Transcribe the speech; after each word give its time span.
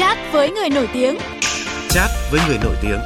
Chat 0.00 0.18
với 0.32 0.50
người 0.50 0.68
nổi 0.70 0.88
tiếng. 0.94 1.16
Chat 1.90 2.10
với 2.30 2.40
người 2.48 2.58
nổi 2.64 2.76
tiếng. 2.82 2.98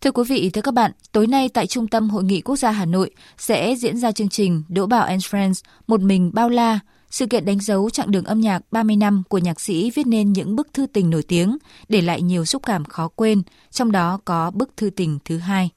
Thưa 0.00 0.10
quý 0.10 0.24
vị, 0.28 0.50
thưa 0.50 0.60
các 0.62 0.74
bạn, 0.74 0.92
tối 1.12 1.26
nay 1.26 1.48
tại 1.48 1.66
Trung 1.66 1.88
tâm 1.88 2.10
Hội 2.10 2.24
nghị 2.24 2.40
Quốc 2.40 2.56
gia 2.56 2.70
Hà 2.70 2.84
Nội 2.84 3.10
sẽ 3.38 3.74
diễn 3.78 3.98
ra 3.98 4.12
chương 4.12 4.28
trình 4.28 4.62
Đỗ 4.68 4.86
Bảo 4.86 5.04
and 5.04 5.24
Friends 5.24 5.62
Một 5.86 6.00
mình 6.00 6.30
bao 6.34 6.48
la, 6.48 6.78
sự 7.10 7.26
kiện 7.26 7.44
đánh 7.44 7.60
dấu 7.60 7.90
chặng 7.90 8.10
đường 8.10 8.24
âm 8.24 8.40
nhạc 8.40 8.62
30 8.70 8.96
năm 8.96 9.22
của 9.28 9.38
nhạc 9.38 9.60
sĩ 9.60 9.90
viết 9.90 10.06
nên 10.06 10.32
những 10.32 10.56
bức 10.56 10.68
thư 10.72 10.86
tình 10.86 11.10
nổi 11.10 11.22
tiếng, 11.28 11.58
để 11.88 12.00
lại 12.00 12.22
nhiều 12.22 12.44
xúc 12.44 12.62
cảm 12.66 12.84
khó 12.84 13.08
quên, 13.08 13.42
trong 13.70 13.92
đó 13.92 14.18
có 14.24 14.50
bức 14.50 14.76
thư 14.76 14.90
tình 14.90 15.18
thứ 15.24 15.38
hai. 15.38 15.70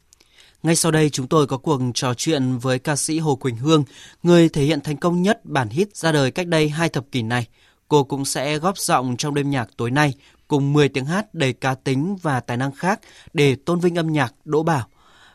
Ngay 0.67 0.76
sau 0.76 0.91
đây 0.91 1.09
chúng 1.09 1.27
tôi 1.27 1.48
có 1.48 1.57
cuộc 1.57 1.81
trò 1.94 2.13
chuyện 2.13 2.57
với 2.57 2.80
ca 2.80 2.95
sĩ 2.95 3.20
Hồ 3.20 3.35
Quỳnh 3.35 3.55
Hương, 3.55 3.84
người 4.23 4.49
thể 4.49 4.62
hiện 4.62 4.80
thành 4.84 4.98
công 4.98 5.21
nhất 5.21 5.39
bản 5.44 5.70
hit 5.70 5.95
ra 5.95 6.12
đời 6.12 6.31
cách 6.31 6.48
đây 6.48 6.70
hai 6.70 6.89
thập 6.89 7.12
kỷ 7.12 7.21
này. 7.21 7.48
Cô 7.88 8.03
cũng 8.03 8.25
sẽ 8.25 8.58
góp 8.58 8.77
giọng 8.77 9.16
trong 9.17 9.35
đêm 9.35 9.49
nhạc 9.49 9.70
tối 9.77 9.91
nay 9.91 10.13
cùng 10.48 10.73
10 10.73 10.89
tiếng 10.89 11.05
hát 11.05 11.25
đầy 11.34 11.53
cá 11.53 11.75
tính 11.75 12.16
và 12.22 12.39
tài 12.39 12.58
năng 12.58 12.72
khác 12.72 12.99
để 13.34 13.55
tôn 13.66 13.80
vinh 13.80 13.95
âm 13.98 14.11
nhạc 14.11 14.34
Đỗ 14.45 14.63
Bảo. 14.63 14.88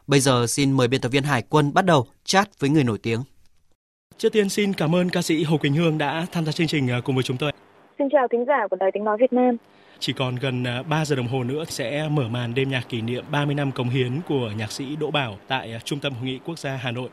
Bây 0.06 0.20
giờ 0.20 0.46
xin 0.48 0.72
mời 0.72 0.88
biên 0.88 1.00
tập 1.00 1.08
viên 1.08 1.22
Hải 1.22 1.42
Quân 1.48 1.74
bắt 1.74 1.84
đầu 1.84 2.06
chat 2.24 2.60
với 2.60 2.70
người 2.70 2.84
nổi 2.84 2.98
tiếng. 3.02 3.20
Trước 4.16 4.32
tiên 4.32 4.48
xin 4.48 4.72
cảm 4.72 4.94
ơn 4.94 5.10
ca 5.10 5.22
sĩ 5.22 5.44
Hồ 5.44 5.56
Quỳnh 5.56 5.74
Hương 5.74 5.98
đã 5.98 6.26
tham 6.32 6.44
gia 6.44 6.52
chương 6.52 6.66
trình 6.66 6.90
à, 6.90 7.00
cùng 7.04 7.14
với 7.14 7.24
chúng 7.24 7.36
tôi. 7.36 7.52
Xin 7.98 8.08
chào 8.12 8.28
thính 8.32 8.44
giả 8.46 8.68
của 8.70 8.76
Đài 8.76 8.90
Tiếng 8.94 9.04
Nói 9.04 9.16
Việt 9.20 9.32
Nam. 9.32 9.56
Chỉ 10.02 10.12
còn 10.12 10.36
gần 10.36 10.64
3 10.88 10.96
à, 10.96 11.04
giờ 11.04 11.16
đồng 11.16 11.26
hồ 11.26 11.44
nữa 11.44 11.64
sẽ 11.68 12.08
mở 12.08 12.28
màn 12.28 12.54
đêm 12.54 12.70
nhạc 12.70 12.88
kỷ 12.88 13.00
niệm 13.00 13.24
30 13.30 13.54
năm 13.54 13.72
cống 13.72 13.88
hiến 13.88 14.10
của 14.28 14.50
nhạc 14.58 14.72
sĩ 14.72 14.96
Đỗ 14.96 15.10
Bảo 15.10 15.36
tại 15.48 15.72
à, 15.72 15.78
Trung 15.84 15.98
tâm 16.02 16.12
Hội 16.12 16.24
nghị 16.24 16.38
Quốc 16.44 16.58
gia 16.58 16.70
Hà 16.70 16.90
Nội. 16.90 17.08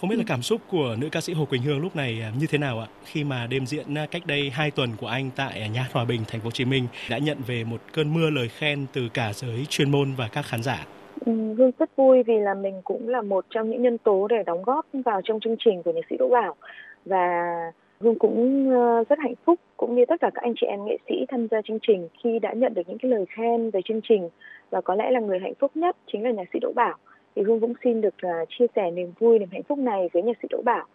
Không 0.00 0.10
biết 0.10 0.16
là 0.16 0.24
cảm 0.26 0.42
xúc 0.42 0.60
của 0.70 0.96
nữ 0.98 1.08
ca 1.12 1.20
sĩ 1.20 1.32
Hồ 1.32 1.44
Quỳnh 1.44 1.62
Hương 1.62 1.80
lúc 1.80 1.96
này 1.96 2.22
như 2.40 2.46
thế 2.50 2.58
nào 2.58 2.80
ạ? 2.80 2.86
Khi 3.04 3.24
mà 3.24 3.46
đêm 3.46 3.66
diễn 3.66 3.86
cách 4.10 4.26
đây 4.26 4.50
2 4.50 4.70
tuần 4.70 4.90
của 5.00 5.06
anh 5.06 5.30
tại 5.36 5.68
Nhà 5.68 5.88
Hòa 5.92 6.04
Bình, 6.04 6.20
Thành 6.28 6.40
phố 6.40 6.44
Hồ 6.44 6.50
Chí 6.50 6.64
Minh 6.64 6.86
đã 7.10 7.18
nhận 7.18 7.38
về 7.46 7.64
một 7.64 7.80
cơn 7.92 8.14
mưa 8.14 8.30
lời 8.30 8.48
khen 8.48 8.86
từ 8.92 9.08
cả 9.14 9.32
giới 9.32 9.66
chuyên 9.68 9.90
môn 9.90 10.14
và 10.16 10.28
các 10.28 10.46
khán 10.46 10.62
giả. 10.62 10.86
Ừ, 11.26 11.32
Hương 11.58 11.70
rất 11.78 11.90
vui 11.96 12.22
vì 12.22 12.38
là 12.38 12.54
mình 12.54 12.80
cũng 12.84 13.08
là 13.08 13.22
một 13.22 13.44
trong 13.50 13.70
những 13.70 13.82
nhân 13.82 13.98
tố 13.98 14.28
để 14.28 14.42
đóng 14.46 14.62
góp 14.62 14.86
vào 14.92 15.20
trong 15.24 15.40
chương 15.40 15.56
trình 15.64 15.82
của 15.82 15.92
nhạc 15.92 16.06
sĩ 16.10 16.16
Đỗ 16.18 16.28
Bảo 16.28 16.56
và 17.04 17.44
Hương 18.00 18.18
cũng 18.18 18.70
ờ, 18.70 19.04
rất 19.08 19.18
hạnh 19.18 19.34
phúc 19.44 19.60
cũng 19.76 19.94
như 19.94 20.04
tất 20.08 20.20
cả 20.20 20.30
các 20.34 20.42
anh 20.42 20.52
chị 20.60 20.66
em 20.66 20.84
nghệ 20.84 20.96
sĩ 21.08 21.14
tham 21.28 21.48
gia 21.50 21.62
chương 21.62 21.78
trình 21.82 22.08
khi 22.22 22.38
đã 22.38 22.52
nhận 22.52 22.74
được 22.74 22.82
những 22.86 22.98
cái 22.98 23.10
lời 23.10 23.24
khen 23.28 23.70
về 23.70 23.80
chương 23.84 24.00
trình 24.08 24.28
và 24.70 24.80
có 24.80 24.94
lẽ 24.94 25.10
là 25.10 25.20
người 25.20 25.38
hạnh 25.38 25.54
phúc 25.60 25.70
nhất 25.74 25.96
chính 26.12 26.24
là 26.24 26.30
nhạc 26.30 26.44
sĩ 26.52 26.58
Đỗ 26.62 26.72
Bảo. 26.76 26.96
Thì 27.36 27.42
Hương 27.42 27.60
cũng 27.60 27.72
xin 27.84 28.00
được 28.00 28.14
ờ, 28.22 28.44
chia 28.48 28.66
sẻ 28.76 28.90
niềm 28.90 29.12
vui, 29.18 29.38
niềm 29.38 29.48
hạnh 29.52 29.62
phúc 29.62 29.78
này 29.78 30.08
với 30.12 30.22
nhạc 30.22 30.36
sĩ 30.42 30.48
Đỗ 30.50 30.62
Bảo. 30.64 30.86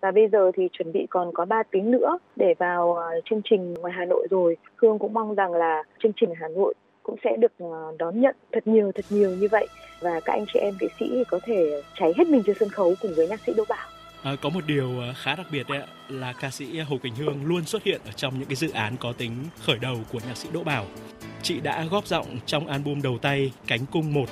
Và 0.00 0.10
bây 0.10 0.28
giờ 0.28 0.50
thì 0.54 0.68
chuẩn 0.72 0.92
bị 0.92 1.06
còn 1.10 1.30
có 1.34 1.44
3 1.44 1.62
tiếng 1.62 1.90
nữa 1.90 2.18
để 2.36 2.54
vào 2.58 2.94
ờ, 2.94 3.20
chương 3.24 3.40
trình 3.44 3.74
ngoài 3.74 3.92
Hà 3.96 4.04
Nội 4.04 4.26
rồi. 4.30 4.56
Hương 4.76 4.98
cũng 4.98 5.14
mong 5.14 5.34
rằng 5.34 5.52
là 5.52 5.82
chương 6.02 6.12
trình 6.16 6.30
Hà 6.34 6.48
Nội 6.48 6.74
cũng 7.02 7.16
sẽ 7.24 7.36
được 7.36 7.52
đón 7.98 8.20
nhận 8.20 8.36
thật 8.52 8.66
nhiều 8.66 8.92
thật 8.94 9.04
nhiều 9.10 9.30
như 9.30 9.48
vậy 9.50 9.66
và 10.00 10.20
các 10.24 10.32
anh 10.32 10.44
chị 10.52 10.60
em 10.60 10.74
nghệ 10.80 10.88
sĩ 10.98 11.24
có 11.30 11.38
thể 11.42 11.82
cháy 11.94 12.12
hết 12.16 12.28
mình 12.28 12.42
trên 12.46 12.56
sân 12.60 12.68
khấu 12.68 12.94
cùng 13.02 13.10
với 13.16 13.28
nhạc 13.28 13.40
sĩ 13.40 13.52
Đỗ 13.56 13.64
Bảo. 13.68 13.99
À, 14.22 14.36
có 14.42 14.48
một 14.48 14.66
điều 14.66 15.00
ờ, 15.00 15.14
khá 15.22 15.34
đặc 15.34 15.46
biệt 15.50 15.68
đấy 15.68 15.82
là 16.08 16.32
ca 16.32 16.50
sĩ 16.50 16.78
Hồ 16.78 16.98
Quỳnh 17.02 17.14
Hương 17.14 17.44
luôn 17.44 17.64
xuất 17.64 17.82
hiện 17.82 18.00
ở 18.04 18.12
trong 18.12 18.38
những 18.38 18.48
cái 18.48 18.56
dự 18.56 18.70
án 18.70 18.96
có 18.96 19.12
tính 19.12 19.44
khởi 19.64 19.78
đầu 19.78 20.00
của 20.12 20.20
nhạc 20.26 20.36
sĩ 20.36 20.48
Đỗ 20.52 20.64
Bảo. 20.64 20.86
Chị 21.42 21.60
đã 21.60 21.84
góp 21.84 22.06
giọng 22.06 22.38
trong 22.46 22.66
album 22.66 23.02
đầu 23.02 23.18
tay 23.18 23.52
Cánh 23.66 23.86
cung 23.86 24.14
1 24.14 24.26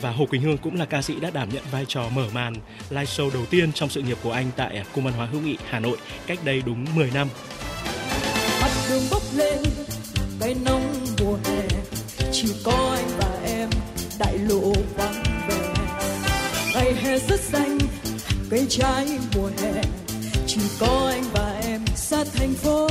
và 0.00 0.10
Hồ 0.10 0.26
Quỳnh 0.26 0.42
Hương 0.42 0.58
cũng 0.58 0.78
là 0.78 0.84
ca 0.84 1.02
sĩ 1.02 1.20
đã 1.20 1.30
đảm 1.30 1.48
nhận 1.52 1.62
vai 1.72 1.84
trò 1.88 2.08
mở 2.14 2.26
màn 2.34 2.54
live 2.90 3.04
show 3.04 3.30
đầu 3.32 3.46
tiên 3.50 3.72
trong 3.72 3.88
sự 3.88 4.02
nghiệp 4.02 4.16
của 4.22 4.32
anh 4.32 4.46
tại 4.56 4.84
Cung 4.94 5.04
văn 5.04 5.14
hóa 5.14 5.26
hữu 5.26 5.40
nghị 5.40 5.56
Hà 5.68 5.80
Nội 5.80 5.96
cách 6.26 6.38
đây 6.44 6.62
đúng 6.66 6.86
10 6.94 7.10
năm. 7.14 7.28
Mặt 8.60 8.70
đường 8.90 9.02
bốc 9.10 9.22
lên, 9.36 9.58
cái 10.40 10.54
nóng 10.64 10.94
mùa 11.20 11.36
hè, 11.44 11.68
chỉ 12.32 12.48
có 12.64 12.91
cây 18.52 18.66
trái 18.68 19.06
mùa 19.34 19.50
hè. 19.62 19.82
Chỉ 20.46 20.60
có 20.80 21.10
anh 21.12 21.22
và 21.32 21.60
em 21.64 21.80
xa 21.96 22.24
thành 22.34 22.54
phố. 22.54 22.88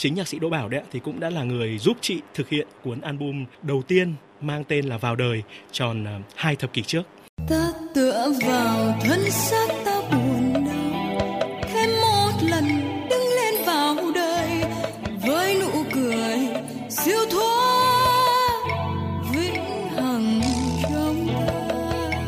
Chính 0.00 0.14
nhạc 0.14 0.28
sĩ 0.28 0.38
Đỗ 0.38 0.48
Bảo 0.48 0.68
đấy 0.68 0.82
thì 0.92 1.00
cũng 1.00 1.20
đã 1.20 1.30
là 1.30 1.44
người 1.44 1.78
giúp 1.78 1.96
chị 2.00 2.20
thực 2.34 2.48
hiện 2.48 2.68
cuốn 2.84 3.00
album 3.00 3.44
đầu 3.62 3.82
tiên 3.82 4.14
mang 4.40 4.64
tên 4.64 4.84
là 4.84 4.98
Vào 4.98 5.16
đời 5.16 5.42
tròn 5.72 6.04
uh, 6.04 6.24
hai 6.36 6.56
thập 6.56 6.72
kỷ 6.72 6.82
trước. 6.82 7.02
Ta 7.48 7.72
tựa 7.94 8.32
vào 8.46 8.98
thân 9.04 9.30
xác 9.30 9.66
ta 9.84 10.00
buồn 10.12 10.52
đau 10.54 11.18
thêm 11.62 11.90
một 12.00 12.32
lần 12.50 12.64
đứng 13.10 13.22
lên 13.36 13.54
vào 13.66 13.96
đời 14.14 14.62
với 15.26 15.60
nụ 15.60 15.84
cười 15.94 16.38
siêu 16.90 17.20
thoát 17.30 18.62
vĩnh 19.34 19.88
hằng 19.96 20.40
trong 20.82 21.28
ta. 21.34 22.22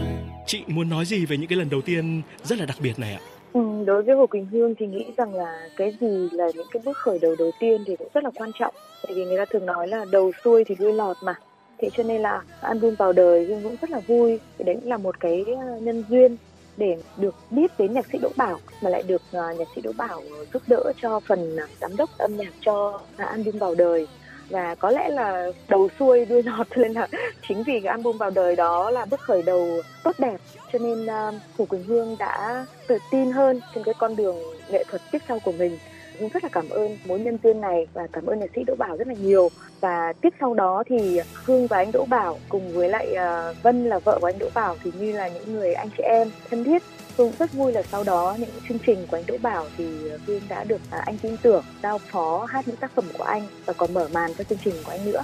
Chị 0.46 0.62
muốn 0.66 0.88
nói 0.88 1.04
gì 1.04 1.26
về 1.26 1.36
những 1.36 1.48
cái 1.48 1.58
lần 1.58 1.70
đầu 1.70 1.80
tiên 1.80 2.22
rất 2.44 2.58
là 2.58 2.66
đặc 2.66 2.76
biệt 2.80 2.98
này 2.98 3.12
ạ? 3.12 3.20
Ừ, 3.52 3.60
đối 3.86 4.02
với 4.02 4.16
Hồ 4.16 4.26
Quỳnh 4.26 4.46
Hương 4.46 4.74
thì 4.78 4.86
nghĩ 4.86 5.04
rằng 5.16 5.34
là 5.34 5.68
cái 5.76 5.96
gì 6.00 6.28
là 6.32 6.50
những 6.54 6.66
cái 6.70 6.82
bước 6.84 6.96
khởi 6.98 7.18
đầu 7.18 7.36
đầu 7.38 7.50
tiên 7.60 7.84
thì 7.86 7.96
cũng 7.96 8.08
rất 8.14 8.24
là 8.24 8.30
quan 8.34 8.50
trọng. 8.58 8.74
Tại 9.02 9.12
vì 9.14 9.24
người 9.24 9.38
ta 9.38 9.44
thường 9.44 9.66
nói 9.66 9.88
là 9.88 10.04
đầu 10.10 10.32
xuôi 10.44 10.64
thì 10.64 10.74
đuôi 10.74 10.92
lọt 10.92 11.16
mà. 11.22 11.34
Thế 11.78 11.88
cho 11.96 12.02
nên 12.02 12.22
là 12.22 12.42
album 12.60 12.94
vào 12.94 13.12
đời 13.12 13.44
Hương 13.44 13.62
cũng 13.62 13.76
rất 13.80 13.90
là 13.90 14.00
vui. 14.06 14.40
Thì 14.58 14.64
đấy 14.64 14.76
cũng 14.80 14.90
là 14.90 14.96
một 14.96 15.20
cái 15.20 15.44
ờ, 15.44 15.78
nhân 15.80 16.04
duyên 16.08 16.36
để 16.76 16.96
được 17.16 17.34
biết 17.50 17.78
đến 17.78 17.92
nhạc 17.92 18.06
sĩ 18.12 18.18
Đỗ 18.18 18.28
Bảo 18.36 18.58
mà 18.82 18.90
lại 18.90 19.02
được 19.02 19.22
ờ, 19.32 19.52
nhạc 19.58 19.68
sĩ 19.74 19.80
Đỗ 19.80 19.92
Bảo 19.98 20.22
giúp 20.52 20.62
đỡ 20.66 20.92
cho 21.02 21.20
phần 21.20 21.56
ờ, 21.56 21.66
giám 21.80 21.96
đốc 21.96 22.10
âm 22.18 22.36
nhạc 22.36 22.52
cho 22.60 23.00
album 23.16 23.58
vào 23.58 23.74
đời 23.74 24.06
và 24.50 24.74
có 24.74 24.90
lẽ 24.90 25.08
là 25.08 25.50
đầu 25.68 25.88
xuôi 25.98 26.24
đuôi 26.24 26.42
lọt 26.42 26.66
nên 26.76 26.92
là 26.92 27.08
chính 27.48 27.62
vì 27.62 27.80
cái 27.80 27.90
album 27.90 28.18
vào 28.18 28.30
đời 28.30 28.56
đó 28.56 28.90
là 28.90 29.04
bước 29.04 29.20
khởi 29.20 29.42
đầu 29.42 29.80
tốt 30.04 30.12
đẹp. 30.18 30.36
Cho 30.72 30.78
nên 30.78 31.06
à, 31.06 31.28
uh, 31.28 31.34
Hồ 31.58 31.64
Quỳnh 31.64 31.84
Hương 31.84 32.16
đã 32.18 32.66
tự 32.86 32.98
tin 33.10 33.32
hơn 33.32 33.60
trên 33.74 33.84
cái 33.84 33.94
con 33.98 34.16
đường 34.16 34.36
nghệ 34.70 34.84
thuật 34.90 35.02
tiếp 35.12 35.18
sau 35.28 35.38
của 35.44 35.52
mình. 35.52 35.78
Hương 36.18 36.28
rất 36.28 36.42
là 36.42 36.48
cảm 36.52 36.68
ơn 36.68 36.98
mối 37.04 37.20
nhân 37.20 37.38
duyên 37.42 37.60
này 37.60 37.86
và 37.94 38.06
cảm 38.12 38.26
ơn 38.26 38.40
nhạc 38.40 38.50
sĩ 38.54 38.64
Đỗ 38.66 38.74
Bảo 38.74 38.96
rất 38.96 39.08
là 39.08 39.14
nhiều. 39.14 39.48
Và 39.80 40.12
tiếp 40.20 40.34
sau 40.40 40.54
đó 40.54 40.82
thì 40.86 41.20
Hương 41.44 41.66
và 41.66 41.76
anh 41.76 41.92
Đỗ 41.92 42.04
Bảo 42.04 42.38
cùng 42.48 42.72
với 42.72 42.88
lại 42.88 43.08
uh, 43.12 43.62
Vân 43.62 43.88
là 43.88 43.98
vợ 43.98 44.18
của 44.20 44.28
anh 44.28 44.38
Đỗ 44.38 44.48
Bảo 44.54 44.76
thì 44.84 44.90
như 44.98 45.12
là 45.12 45.28
những 45.28 45.54
người 45.54 45.74
anh 45.74 45.88
chị 45.96 46.02
em 46.02 46.30
thân 46.50 46.64
thiết. 46.64 46.82
Hương 47.16 47.32
rất 47.38 47.52
vui 47.52 47.72
là 47.72 47.82
sau 47.82 48.04
đó 48.04 48.36
những 48.38 48.50
chương 48.68 48.78
trình 48.86 49.06
của 49.06 49.16
anh 49.16 49.24
Đỗ 49.26 49.38
Bảo 49.42 49.66
thì 49.76 50.08
ờ, 50.10 50.18
Hương 50.26 50.40
đã 50.48 50.64
được 50.64 50.80
à, 50.90 51.02
anh 51.06 51.18
tin 51.18 51.36
tưởng 51.42 51.64
giao 51.82 51.98
phó 51.98 52.44
hát 52.44 52.68
những 52.68 52.76
tác 52.76 52.94
phẩm 52.94 53.04
của 53.18 53.24
anh 53.24 53.46
và 53.66 53.72
còn 53.72 53.94
mở 53.94 54.08
màn 54.12 54.34
cho 54.38 54.44
chương 54.44 54.58
trình 54.64 54.74
của 54.84 54.90
anh 54.90 55.04
nữa. 55.04 55.22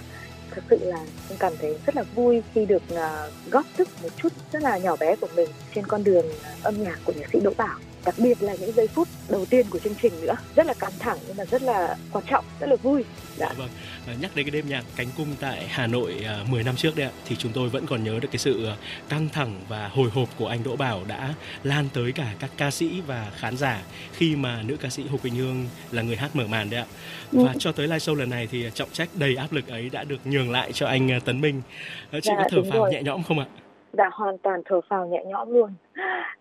Thật 0.51 0.63
sự 0.71 0.79
là 0.81 0.99
em 1.29 1.39
cảm 1.39 1.53
thấy 1.61 1.79
rất 1.87 1.97
là 1.97 2.03
vui 2.15 2.43
khi 2.55 2.67
được 2.67 2.83
ờ, 2.95 3.31
góp 3.51 3.65
sức 3.79 3.89
một 4.03 4.09
chút 4.17 4.33
rất 4.53 4.63
là 4.63 4.79
nhỏ 4.79 4.97
bé 4.97 5.17
của 5.17 5.29
mình 5.37 5.49
trên 5.75 5.87
con 5.87 6.05
đường 6.05 6.27
âm 6.63 6.83
nhạc 6.83 6.99
của 7.05 7.13
nhạc 7.17 7.27
sĩ 7.33 7.41
Đỗ 7.41 7.51
Bảo 7.57 7.79
đặc 8.09 8.15
biệt 8.19 8.43
là 8.43 8.55
những 8.61 8.73
giây 8.73 8.89
phút 8.89 9.09
đầu 9.29 9.45
tiên 9.51 9.67
của 9.71 9.79
chương 9.79 9.95
trình 10.03 10.13
nữa. 10.23 10.35
Rất 10.57 10.67
là 10.67 10.75
căng 10.75 10.93
thẳng 10.99 11.19
nhưng 11.27 11.37
mà 11.37 11.45
rất 11.45 11.63
là 11.63 11.97
quan 12.13 12.25
trọng 12.31 12.45
rất 12.61 12.67
là 12.69 12.77
vui. 12.77 13.05
Dạ. 13.37 13.49
Vâng. 13.57 13.69
À, 14.07 14.15
nhắc 14.21 14.31
đến 14.35 14.47
cái 14.47 14.51
đêm 14.51 14.69
nhạc 14.69 14.85
cánh 14.97 15.07
cung 15.17 15.27
tại 15.41 15.67
Hà 15.69 15.87
Nội 15.87 16.15
à, 16.27 16.45
10 16.51 16.65
năm 16.65 16.77
trước 16.77 16.97
đấy 16.97 17.07
ạ 17.07 17.13
thì 17.27 17.37
chúng 17.37 17.53
tôi 17.53 17.69
vẫn 17.69 17.87
còn 17.87 18.05
nhớ 18.05 18.19
được 18.23 18.29
cái 18.31 18.39
sự 18.39 18.67
à, 18.67 18.77
căng 19.09 19.29
thẳng 19.33 19.61
và 19.69 19.89
hồi 19.89 20.11
hộp 20.15 20.29
của 20.39 20.47
anh 20.47 20.59
Đỗ 20.65 20.77
Bảo 20.77 21.01
đã 21.09 21.35
lan 21.63 21.85
tới 21.95 22.13
cả 22.13 22.35
các 22.41 22.51
ca 22.57 22.71
sĩ 22.71 23.03
và 23.07 23.31
khán 23.37 23.57
giả 23.57 23.83
khi 24.13 24.37
mà 24.37 24.63
nữ 24.67 24.77
ca 24.81 24.89
sĩ 24.89 25.07
Hồ 25.09 25.19
Quỳnh 25.23 25.35
Hương 25.35 25.67
là 25.93 26.03
người 26.03 26.17
hát 26.17 26.31
mở 26.35 26.45
màn 26.51 26.71
đấy 26.71 26.81
ạ. 26.81 26.87
Và 27.33 27.55
cho 27.59 27.73
tới 27.73 27.87
live 27.87 27.99
show 27.99 28.15
lần 28.15 28.31
này 28.31 28.49
thì 28.51 28.71
trọng 28.75 28.89
trách 28.93 29.09
đầy 29.15 29.37
áp 29.37 29.53
lực 29.53 29.69
ấy 29.69 29.91
đã 29.93 30.05
được 30.05 30.19
nhường 30.25 30.51
lại 30.51 30.73
cho 30.73 30.87
anh 30.87 31.13
à, 31.13 31.19
Tấn 31.25 31.41
Minh. 31.41 31.63
Chị 32.13 32.19
Dạ, 32.23 32.35
có 32.37 32.45
thở 32.51 32.63
phào 32.71 32.79
rồi. 32.81 32.93
nhẹ 32.93 33.03
nhõm 33.03 33.23
không 33.23 33.39
ạ? 33.39 33.47
Dạ 33.93 34.09
hoàn 34.13 34.39
toàn 34.39 34.63
thở 34.65 34.81
phào 34.91 35.07
nhẹ 35.07 35.25
nhõm 35.27 35.51
luôn. 35.51 35.75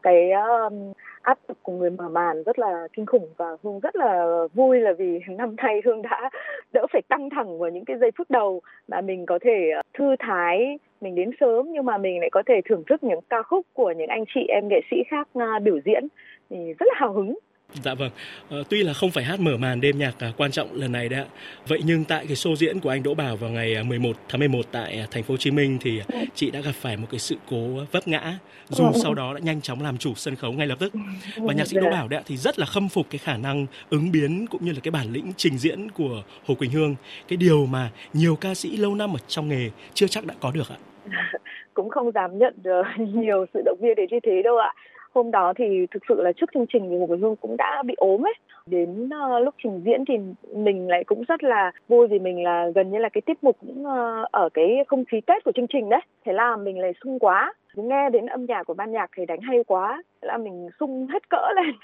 Cái 0.03 0.31
um, 0.31 0.93
áp 1.27 1.39
lực 1.47 1.57
của 1.63 1.73
người 1.73 1.89
mở 1.89 2.09
màn 2.09 2.43
rất 2.43 2.59
là 2.59 2.87
kinh 2.93 3.05
khủng 3.05 3.29
và 3.37 3.45
Hương 3.63 3.79
rất 3.79 3.95
là 3.95 4.41
vui 4.53 4.79
là 4.79 4.93
vì 4.97 5.19
năm 5.37 5.55
nay 5.55 5.81
Hương 5.85 6.01
đã 6.01 6.29
đỡ 6.73 6.85
phải 6.93 7.01
căng 7.09 7.29
thẳng 7.29 7.59
vào 7.59 7.69
những 7.69 7.85
cái 7.85 7.97
giây 7.97 8.11
phút 8.17 8.29
đầu 8.29 8.61
mà 8.87 9.01
mình 9.01 9.25
có 9.25 9.39
thể 9.41 9.69
ờ, 9.75 9.81
thư 9.93 10.15
thái, 10.19 10.79
mình 11.01 11.15
đến 11.15 11.31
sớm 11.39 11.71
nhưng 11.71 11.85
mà 11.85 11.97
mình 11.97 12.19
lại 12.19 12.29
có 12.31 12.43
thể 12.45 12.61
thưởng 12.65 12.83
thức 12.89 13.03
những 13.03 13.19
ca 13.29 13.41
khúc 13.41 13.65
của 13.73 13.91
những 13.91 14.07
anh 14.07 14.23
chị 14.35 14.45
em 14.49 14.67
nghệ 14.67 14.81
sĩ 14.91 14.97
khác 15.07 15.27
ờ, 15.33 15.59
biểu 15.63 15.79
diễn. 15.85 16.07
Thì 16.49 16.57
rất 16.79 16.85
là 16.87 16.93
hào 16.95 17.13
hứng. 17.13 17.37
Dạ 17.73 17.93
vâng, 17.93 18.09
à, 18.49 18.57
tuy 18.69 18.83
là 18.83 18.93
không 18.93 19.11
phải 19.11 19.23
hát 19.23 19.39
mở 19.39 19.57
màn 19.57 19.81
đêm 19.81 19.97
nhạc 19.97 20.13
à, 20.19 20.31
quan 20.37 20.51
trọng 20.51 20.73
lần 20.73 20.91
này 20.91 21.09
đấy 21.09 21.19
ạ. 21.19 21.25
Vậy 21.67 21.81
nhưng 21.85 22.03
tại 22.03 22.25
cái 22.25 22.35
show 22.35 22.55
diễn 22.55 22.79
của 22.79 22.89
anh 22.89 23.03
Đỗ 23.03 23.13
Bảo 23.13 23.35
vào 23.35 23.49
ngày 23.49 23.83
11 23.83 24.15
à, 24.15 24.19
tháng 24.29 24.39
11 24.39 24.65
tại 24.71 25.07
thành 25.11 25.23
phố 25.23 25.33
Hồ 25.33 25.37
Chí 25.37 25.51
Minh 25.51 25.77
thì 25.81 26.01
chị 26.33 26.51
đã 26.51 26.59
gặp 26.59 26.71
phải 26.71 26.97
một 26.97 27.07
cái 27.11 27.19
sự 27.19 27.35
cố 27.49 27.67
vấp 27.91 28.07
ngã 28.07 28.37
dù 28.69 28.85
ừ. 28.85 28.91
sau 29.03 29.13
đó 29.13 29.33
đã 29.33 29.39
nhanh 29.43 29.61
chóng 29.61 29.81
làm 29.81 29.97
chủ 29.97 30.13
sân 30.15 30.35
khấu 30.35 30.51
ngay 30.51 30.67
lập 30.67 30.77
tức. 30.79 30.93
Và 31.37 31.53
nhạc 31.53 31.67
sĩ 31.67 31.75
Đỗ 31.75 31.83
dạ. 31.83 31.91
Bảo 31.91 32.07
đấy 32.07 32.19
ạ 32.19 32.23
thì 32.25 32.37
rất 32.37 32.59
là 32.59 32.65
khâm 32.65 32.89
phục 32.89 33.05
cái 33.09 33.19
khả 33.19 33.37
năng 33.37 33.65
ứng 33.89 34.11
biến 34.11 34.45
cũng 34.47 34.65
như 34.65 34.71
là 34.71 34.79
cái 34.83 34.91
bản 34.91 35.11
lĩnh 35.11 35.31
trình 35.37 35.57
diễn 35.57 35.91
của 35.91 36.23
Hồ 36.47 36.55
Quỳnh 36.55 36.71
Hương, 36.71 36.95
cái 37.27 37.37
điều 37.37 37.65
mà 37.65 37.89
nhiều 38.13 38.35
ca 38.35 38.55
sĩ 38.55 38.77
lâu 38.77 38.95
năm 38.95 39.15
ở 39.15 39.19
trong 39.27 39.49
nghề 39.49 39.69
chưa 39.93 40.07
chắc 40.07 40.25
đã 40.25 40.33
có 40.39 40.51
được 40.51 40.69
ạ. 40.69 40.77
Cũng 41.73 41.89
không 41.89 42.11
dám 42.11 42.37
nhận 42.37 42.53
nhiều 43.13 43.45
sự 43.53 43.61
động 43.65 43.77
viên 43.81 43.95
để 43.97 44.03
như 44.11 44.19
thế 44.23 44.41
đâu 44.43 44.57
ạ 44.57 44.73
hôm 45.17 45.31
đó 45.31 45.53
thì 45.57 45.87
thực 45.91 46.03
sự 46.09 46.21
là 46.21 46.31
trước 46.31 46.49
chương 46.53 46.65
trình 46.73 46.89
thì 46.89 46.97
Hồ 46.97 47.05
Quỳnh 47.07 47.21
Hương 47.21 47.35
cũng 47.35 47.57
đã 47.57 47.83
bị 47.85 47.93
ốm 47.97 48.25
ấy. 48.25 48.33
Đến 48.65 49.05
uh, 49.05 49.43
lúc 49.43 49.55
trình 49.63 49.81
diễn 49.85 50.05
thì 50.07 50.13
mình 50.55 50.87
lại 50.87 51.03
cũng 51.03 51.23
rất 51.27 51.43
là 51.43 51.71
vui 51.87 52.07
vì 52.07 52.19
mình 52.19 52.43
là 52.43 52.69
gần 52.75 52.91
như 52.91 52.97
là 52.97 53.09
cái 53.09 53.21
tiết 53.21 53.43
mục 53.43 53.57
cũng 53.59 53.85
uh, 53.85 54.31
ở 54.31 54.49
cái 54.53 54.83
không 54.87 55.05
khí 55.05 55.21
Tết 55.21 55.43
của 55.43 55.51
chương 55.55 55.67
trình 55.67 55.89
đấy. 55.89 56.01
Thế 56.25 56.33
là 56.33 56.55
mình 56.55 56.79
lại 56.79 56.93
sung 57.03 57.19
quá. 57.19 57.53
Nghe 57.75 58.09
đến 58.09 58.25
âm 58.25 58.45
nhạc 58.45 58.63
của 58.63 58.73
ban 58.73 58.91
nhạc 58.91 59.09
thì 59.17 59.25
đánh 59.25 59.41
hay 59.41 59.63
quá. 59.67 60.03
Là 60.21 60.37
mình 60.37 60.69
sung 60.79 61.07
hết 61.07 61.29
cỡ 61.29 61.51
lên. 61.55 61.75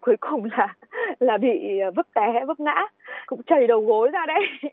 Cuối 0.00 0.16
cùng 0.20 0.48
là 0.56 0.74
là 1.20 1.36
bị 1.38 1.78
ờ, 1.78 1.90
vấp 1.90 2.06
té 2.14 2.44
vấp 2.46 2.60
ngã. 2.60 2.86
Cũng 3.26 3.42
chảy 3.42 3.66
đầu 3.66 3.80
gối 3.80 4.10
ra 4.12 4.26
đấy. 4.26 4.70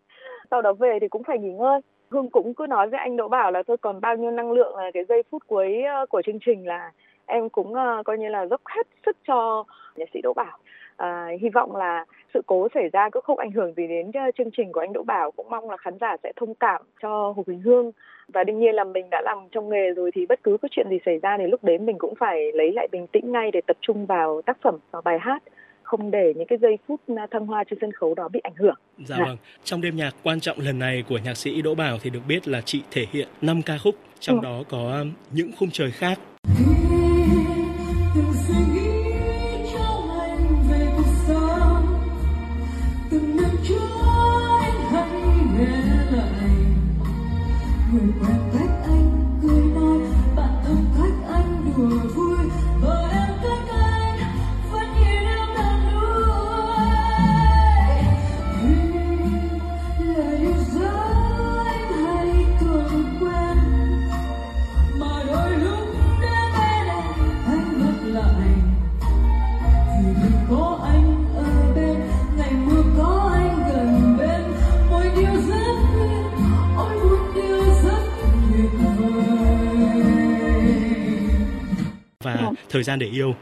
Sau 0.52 0.62
đó 0.62 0.74
về 0.74 0.98
thì 1.02 1.08
cũng 1.08 1.24
phải 1.24 1.40
nghỉ 1.40 1.52
ngơi. 1.52 1.82
Hương 2.10 2.30
cũng 2.30 2.54
cứ 2.54 2.68
nói 2.70 2.90
với 2.90 3.00
anh 3.00 3.18
Đỗ 3.18 3.28
Bảo 3.28 3.52
là 3.52 3.64
thôi 3.68 3.78
còn 3.82 4.02
bao 4.02 4.16
nhiêu 4.16 4.32
năng 4.32 4.52
lượng 4.52 4.76
là 4.76 4.92
cái 4.94 5.04
giây 5.10 5.24
phút 5.32 5.44
cuối 5.48 5.84
của 6.10 6.22
chương 6.26 6.40
trình 6.46 6.68
là 6.68 6.92
em 7.28 7.50
cũng 7.50 7.74
uh, 7.74 8.06
coi 8.06 8.18
như 8.18 8.30
là 8.30 8.46
dốc 8.46 8.62
hết 8.66 8.88
sức 9.06 9.18
cho 9.28 9.64
nhạc 9.96 10.10
sĩ 10.14 10.22
Đỗ 10.22 10.34
Bảo. 10.34 10.58
À, 10.98 11.28
hy 11.42 11.50
vọng 11.50 11.76
là 11.76 12.06
sự 12.34 12.42
cố 12.46 12.68
xảy 12.74 12.90
ra 12.94 13.10
cũng 13.10 13.24
không 13.24 13.38
ảnh 13.38 13.52
hưởng 13.52 13.74
gì 13.74 13.88
đến 13.88 14.08
uh, 14.08 14.36
chương 14.38 14.50
trình 14.58 14.72
của 14.72 14.80
anh 14.80 14.94
Đỗ 14.94 15.04
Bảo 15.04 15.32
cũng 15.32 15.50
mong 15.50 15.70
là 15.70 15.78
khán 15.78 15.98
giả 16.02 16.16
sẽ 16.24 16.32
thông 16.36 16.56
cảm 16.56 16.82
cho 17.02 17.34
Hồ 17.36 17.44
Quỳnh 17.44 17.62
Hương 17.62 17.92
và 18.28 18.44
đương 18.44 18.60
nhiên 18.60 18.76
là 18.76 18.84
mình 18.84 19.10
đã 19.12 19.22
làm 19.26 19.38
trong 19.52 19.70
nghề 19.70 19.94
rồi 19.96 20.12
thì 20.16 20.26
bất 20.26 20.44
cứ 20.44 20.58
có 20.62 20.68
chuyện 20.72 20.90
gì 20.90 20.98
xảy 21.06 21.18
ra 21.18 21.38
thì 21.38 21.48
lúc 21.48 21.64
đến 21.64 21.86
mình 21.86 21.98
cũng 21.98 22.14
phải 22.20 22.52
lấy 22.52 22.72
lại 22.72 22.88
bình 22.92 23.08
tĩnh 23.08 23.32
ngay 23.32 23.52
để 23.52 23.62
tập 23.68 23.78
trung 23.82 24.06
vào 24.06 24.42
tác 24.46 24.58
phẩm 24.62 24.78
vào 24.92 25.02
bài 25.02 25.20
hát 25.20 25.44
không 25.88 26.12
để 26.12 26.34
những 26.36 26.48
cái 26.48 26.58
giây 26.62 26.78
phút 26.88 27.02
thăng 27.32 27.46
hoa 27.46 27.64
trên 27.70 27.80
sân 27.82 27.92
khấu 27.92 28.14
đó 28.14 28.28
bị 28.28 28.40
ảnh 28.44 28.56
hưởng. 28.56 28.76
Dạ, 28.98 29.16
dạ 29.20 29.26
vâng. 29.26 29.38
Trong 29.64 29.82
đêm 29.82 29.96
nhạc 29.96 30.16
quan 30.24 30.40
trọng 30.40 30.60
lần 30.60 30.80
này 30.80 31.04
của 31.10 31.18
nhạc 31.18 31.38
sĩ 31.38 31.62
Đỗ 31.62 31.76
Bảo 31.76 31.98
thì 32.02 32.10
được 32.10 32.20
biết 32.28 32.48
là 32.48 32.62
chị 32.62 32.82
thể 32.92 33.06
hiện 33.12 33.28
5 33.42 33.62
ca 33.62 33.78
khúc, 33.78 33.96
trong 34.20 34.40
ừ. 34.40 34.44
đó 34.44 34.64
có 34.70 35.06
những 35.32 35.52
khung 35.60 35.70
trời 35.72 35.92
khác. 35.92 36.20
Thời 82.70 82.84
gian 82.84 83.00
để 83.00 83.08
yêu. 83.08 83.36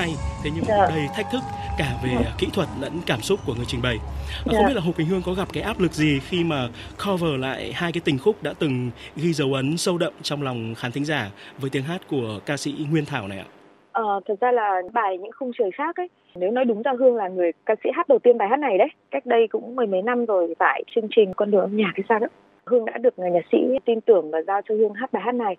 Hay 0.00 0.10
thế 0.44 0.50
nhưng 0.54 0.64
dạ. 0.64 0.86
đầy 0.88 1.08
thách 1.14 1.26
thức 1.32 1.42
cả 1.78 1.90
về 2.04 2.10
dạ. 2.24 2.30
kỹ 2.38 2.46
thuật 2.52 2.68
lẫn 2.80 2.92
cảm 3.06 3.20
xúc 3.20 3.40
của 3.46 3.54
người 3.54 3.66
trình 3.68 3.82
bày 3.82 3.98
dạ. 4.46 4.52
không 4.56 4.66
biết 4.66 4.74
là 4.74 4.80
hồ 4.80 4.92
quỳnh 4.92 5.06
hương 5.06 5.22
có 5.26 5.32
gặp 5.32 5.48
cái 5.52 5.62
áp 5.62 5.80
lực 5.80 5.92
gì 5.92 6.20
khi 6.20 6.44
mà 6.44 6.68
cover 7.06 7.40
lại 7.40 7.72
hai 7.74 7.92
cái 7.92 8.00
tình 8.04 8.18
khúc 8.18 8.42
đã 8.42 8.52
từng 8.58 8.90
ghi 9.16 9.32
dấu 9.32 9.54
ấn 9.54 9.76
sâu 9.76 9.98
đậm 9.98 10.12
trong 10.22 10.42
lòng 10.42 10.74
khán 10.74 10.92
thính 10.92 11.04
giả 11.04 11.30
với 11.58 11.70
tiếng 11.70 11.82
hát 11.82 12.00
của 12.10 12.40
ca 12.46 12.56
sĩ 12.56 12.74
nguyên 12.90 13.04
thảo 13.04 13.28
này 13.28 13.38
ạ 13.38 13.46
Ờ, 13.92 14.20
thực 14.28 14.40
ra 14.40 14.52
là 14.52 14.82
bài 14.92 15.18
những 15.18 15.30
khung 15.32 15.50
trời 15.58 15.70
khác 15.74 15.96
ấy 15.96 16.08
nếu 16.34 16.50
nói 16.50 16.64
đúng 16.64 16.82
ra 16.82 16.92
hương 16.98 17.16
là 17.16 17.28
người 17.28 17.52
ca 17.66 17.74
sĩ 17.84 17.90
hát 17.94 18.08
đầu 18.08 18.18
tiên 18.18 18.38
bài 18.38 18.48
hát 18.48 18.56
này 18.56 18.78
đấy 18.78 18.88
cách 19.10 19.26
đây 19.26 19.48
cũng 19.50 19.76
mười 19.76 19.86
mấy 19.86 20.02
năm 20.02 20.26
rồi 20.26 20.54
tại 20.58 20.82
chương 20.94 21.08
trình 21.16 21.32
con 21.34 21.50
đường 21.50 21.60
âm 21.60 21.76
nhạc 21.76 21.92
hay 21.94 22.04
sao 22.08 22.18
đó 22.18 22.26
hương 22.66 22.84
đã 22.84 22.98
được 22.98 23.18
người 23.18 23.30
nhạc 23.30 23.44
sĩ 23.52 23.58
tin 23.84 24.00
tưởng 24.00 24.30
và 24.30 24.38
giao 24.46 24.60
cho 24.68 24.74
hương 24.74 24.94
hát 24.94 25.12
bài 25.12 25.22
hát 25.26 25.34
này 25.34 25.56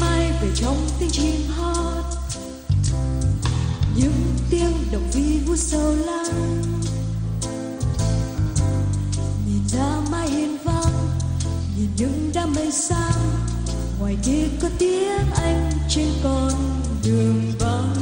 mai 0.00 0.30
về 0.42 0.48
trong 0.54 0.76
tiếng 1.00 1.08
chim 1.12 1.40
hót 1.56 2.25
những 3.96 4.12
tiếng 4.50 4.72
động 4.92 5.10
vi 5.12 5.38
vu 5.46 5.56
sâu 5.56 5.94
lắng. 6.06 6.62
Nhìn 9.46 9.68
ra 9.68 10.00
mai 10.10 10.28
hiên 10.28 10.56
vang 10.64 10.92
nhìn 11.76 11.88
những 11.96 12.30
đám 12.34 12.54
mây 12.54 12.72
sáng. 12.72 13.30
Ngoài 13.98 14.16
kia 14.24 14.44
có 14.62 14.68
tiếng 14.78 15.30
anh 15.36 15.70
trên 15.88 16.08
con 16.24 16.52
đường 17.04 17.42
vắng. 17.58 17.95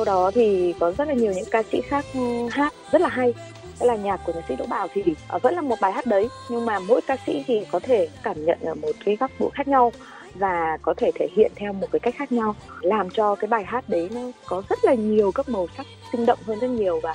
Sau 0.00 0.04
đó 0.04 0.30
thì 0.34 0.74
có 0.80 0.92
rất 0.92 1.08
là 1.08 1.14
nhiều 1.14 1.32
những 1.32 1.44
ca 1.50 1.62
sĩ 1.72 1.80
khác 1.80 2.04
ừ, 2.14 2.48
hát 2.50 2.72
rất 2.92 3.00
là 3.00 3.08
hay. 3.08 3.34
Đó 3.80 3.86
là 3.86 3.96
nhạc 3.96 4.20
của 4.24 4.32
nhạc 4.32 4.42
sĩ 4.48 4.56
Đỗ 4.56 4.66
Bảo 4.66 4.88
thì 4.94 5.02
ờ, 5.28 5.38
vẫn 5.42 5.54
là 5.54 5.60
một 5.60 5.76
bài 5.80 5.92
hát 5.92 6.06
đấy 6.06 6.28
nhưng 6.48 6.66
mà 6.66 6.78
mỗi 6.78 7.00
ca 7.06 7.16
sĩ 7.26 7.44
thì 7.46 7.64
có 7.72 7.80
thể 7.80 8.08
cảm 8.22 8.44
nhận 8.44 8.58
ở 8.60 8.74
một 8.74 8.92
cái 9.04 9.16
góc 9.16 9.30
độ 9.38 9.50
khác 9.54 9.68
nhau 9.68 9.92
và 10.34 10.78
có 10.82 10.94
thể 10.96 11.10
thể 11.14 11.28
hiện 11.36 11.52
theo 11.56 11.72
một 11.72 11.86
cái 11.92 12.00
cách 12.00 12.14
khác 12.16 12.32
nhau 12.32 12.54
làm 12.80 13.10
cho 13.10 13.34
cái 13.34 13.48
bài 13.48 13.64
hát 13.64 13.88
đấy 13.88 14.08
nó 14.14 14.20
có 14.46 14.62
rất 14.70 14.78
là 14.84 14.94
nhiều 14.94 15.32
các 15.32 15.48
màu 15.48 15.66
sắc 15.76 15.86
sinh 16.12 16.26
động 16.26 16.38
hơn 16.46 16.58
rất 16.58 16.70
nhiều. 16.70 17.00
Và 17.02 17.14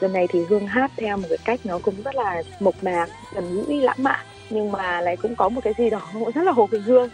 lần 0.00 0.12
này 0.12 0.26
thì 0.26 0.44
Hương 0.48 0.66
hát 0.66 0.90
theo 0.96 1.16
một 1.16 1.26
cái 1.28 1.38
cách 1.44 1.60
nó 1.64 1.78
cũng 1.82 1.94
rất 2.04 2.14
là 2.14 2.42
mộc 2.60 2.84
mạc 2.84 3.06
gần 3.34 3.64
gũi 3.66 3.80
lãng 3.80 4.02
mạn 4.02 4.26
nhưng 4.50 4.72
mà 4.72 5.00
lại 5.00 5.16
cũng 5.16 5.36
có 5.36 5.48
một 5.48 5.60
cái 5.64 5.74
gì 5.78 5.90
đó 5.90 6.00
rất 6.34 6.42
là 6.42 6.52
hồ 6.52 6.66
quỳnh 6.66 6.82
hương. 6.82 7.10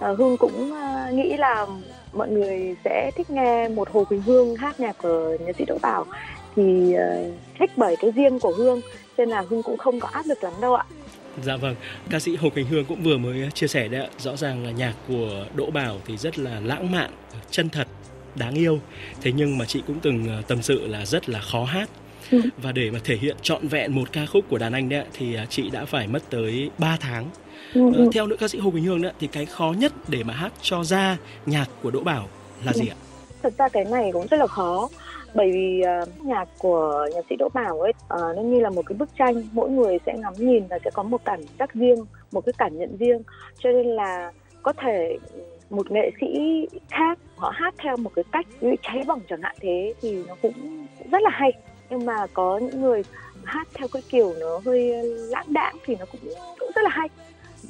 À, 0.00 0.08
hương 0.18 0.36
cũng 0.36 0.72
ờ, 0.72 1.10
nghĩ 1.12 1.36
là 1.36 1.66
mọi 2.14 2.28
người 2.28 2.76
sẽ 2.84 3.10
thích 3.16 3.30
nghe 3.30 3.68
một 3.68 3.90
hồ 3.90 4.04
quỳnh 4.04 4.22
hương 4.22 4.56
hát 4.56 4.80
nhạc 4.80 4.96
của 4.98 5.36
nhạc 5.46 5.56
sĩ 5.56 5.64
đỗ 5.64 5.78
bảo 5.82 6.06
thì 6.56 6.94
uh, 6.94 7.34
thích 7.58 7.70
bởi 7.76 7.96
cái 7.96 8.10
riêng 8.10 8.40
của 8.40 8.52
hương 8.56 8.80
nên 9.18 9.28
là 9.28 9.44
hương 9.50 9.62
cũng 9.62 9.76
không 9.76 10.00
có 10.00 10.08
áp 10.08 10.26
lực 10.26 10.44
lắm 10.44 10.52
đâu 10.60 10.74
ạ 10.74 10.84
Dạ 11.42 11.56
vâng, 11.56 11.74
ca 12.10 12.20
sĩ 12.20 12.36
Hồ 12.36 12.50
Quỳnh 12.50 12.66
Hương 12.66 12.84
cũng 12.84 13.02
vừa 13.02 13.18
mới 13.18 13.50
chia 13.54 13.66
sẻ 13.66 13.88
đấy 13.88 14.00
ạ. 14.00 14.08
Rõ 14.18 14.36
ràng 14.36 14.64
là 14.64 14.70
nhạc 14.70 14.94
của 15.08 15.46
Đỗ 15.54 15.70
Bảo 15.70 16.00
thì 16.06 16.16
rất 16.16 16.38
là 16.38 16.60
lãng 16.60 16.92
mạn, 16.92 17.10
chân 17.50 17.68
thật, 17.68 17.88
đáng 18.34 18.54
yêu. 18.54 18.80
Thế 19.22 19.32
nhưng 19.32 19.58
mà 19.58 19.64
chị 19.64 19.82
cũng 19.86 20.00
từng 20.02 20.28
ờ, 20.28 20.42
tâm 20.48 20.62
sự 20.62 20.86
là 20.86 21.06
rất 21.06 21.28
là 21.28 21.40
khó 21.40 21.64
hát. 21.64 21.88
Ừ. 22.30 22.40
Và 22.62 22.72
để 22.72 22.90
mà 22.90 22.98
thể 23.04 23.16
hiện 23.16 23.36
trọn 23.42 23.68
vẹn 23.68 23.94
một 23.94 24.12
ca 24.12 24.26
khúc 24.26 24.44
của 24.48 24.58
đàn 24.58 24.72
anh 24.72 24.88
đấy 24.88 25.04
thì 25.12 25.34
ờ, 25.34 25.46
chị 25.48 25.70
đã 25.70 25.84
phải 25.84 26.08
mất 26.08 26.22
tới 26.30 26.70
3 26.78 26.96
tháng. 27.00 27.30
Ừ. 27.74 27.92
Ờ, 27.94 28.04
theo 28.12 28.26
nữ 28.26 28.36
ca 28.36 28.48
sĩ 28.48 28.58
Hồ 28.58 28.70
Quỳnh 28.70 28.84
Hương 28.84 29.02
đấy 29.02 29.12
thì 29.20 29.26
cái 29.26 29.46
khó 29.46 29.74
nhất 29.78 29.92
để 30.08 30.22
mà 30.22 30.34
hát 30.34 30.52
cho 30.62 30.84
ra 30.84 31.16
nhạc 31.46 31.66
của 31.82 31.90
Đỗ 31.90 32.00
Bảo 32.00 32.28
là 32.64 32.72
gì 32.72 32.88
ạ? 32.88 32.96
Thật 33.42 33.52
ra 33.58 33.68
cái 33.68 33.84
này 33.84 34.10
cũng 34.12 34.26
rất 34.30 34.36
là 34.36 34.46
khó 34.46 34.88
bởi 35.34 35.52
vì 35.52 35.82
uh, 36.02 36.26
nhạc 36.26 36.48
của 36.58 37.08
nhạc 37.14 37.24
sĩ 37.30 37.36
Đỗ 37.36 37.48
Bảo 37.54 37.80
ấy 37.80 37.92
uh, 38.14 38.36
nó 38.36 38.42
như 38.42 38.60
là 38.60 38.70
một 38.70 38.82
cái 38.86 38.96
bức 38.98 39.08
tranh 39.18 39.34
mỗi 39.52 39.70
người 39.70 39.98
sẽ 40.06 40.14
ngắm 40.18 40.32
nhìn 40.36 40.66
và 40.70 40.78
sẽ 40.84 40.90
có 40.94 41.02
một 41.02 41.24
cảm 41.24 41.40
giác 41.58 41.74
riêng 41.74 42.04
một 42.32 42.40
cái 42.46 42.52
cảm 42.58 42.78
nhận 42.78 42.96
riêng 42.96 43.22
cho 43.58 43.70
nên 43.70 43.86
là 43.86 44.32
có 44.62 44.72
thể 44.72 45.18
một 45.70 45.90
nghệ 45.90 46.10
sĩ 46.20 46.26
khác 46.90 47.18
họ 47.36 47.52
hát 47.54 47.74
theo 47.78 47.96
một 47.96 48.10
cái 48.16 48.24
cách 48.32 48.46
như 48.60 48.74
cháy 48.82 49.04
bỏng 49.06 49.20
chẳng 49.28 49.42
hạn 49.42 49.56
thế 49.60 49.94
thì 50.00 50.24
nó 50.28 50.34
cũng 50.42 50.86
rất 51.10 51.22
là 51.22 51.30
hay 51.32 51.52
nhưng 51.90 52.04
mà 52.04 52.26
có 52.32 52.58
những 52.58 52.82
người 52.82 53.02
hát 53.44 53.68
theo 53.74 53.88
cái 53.88 54.02
kiểu 54.08 54.34
nó 54.40 54.60
hơi 54.64 54.92
lãng 55.04 55.52
đãng 55.52 55.76
thì 55.84 55.96
nó 55.98 56.04
cũng 56.12 56.20
cũng 56.58 56.70
rất 56.74 56.82
là 56.82 56.90
hay 56.90 57.08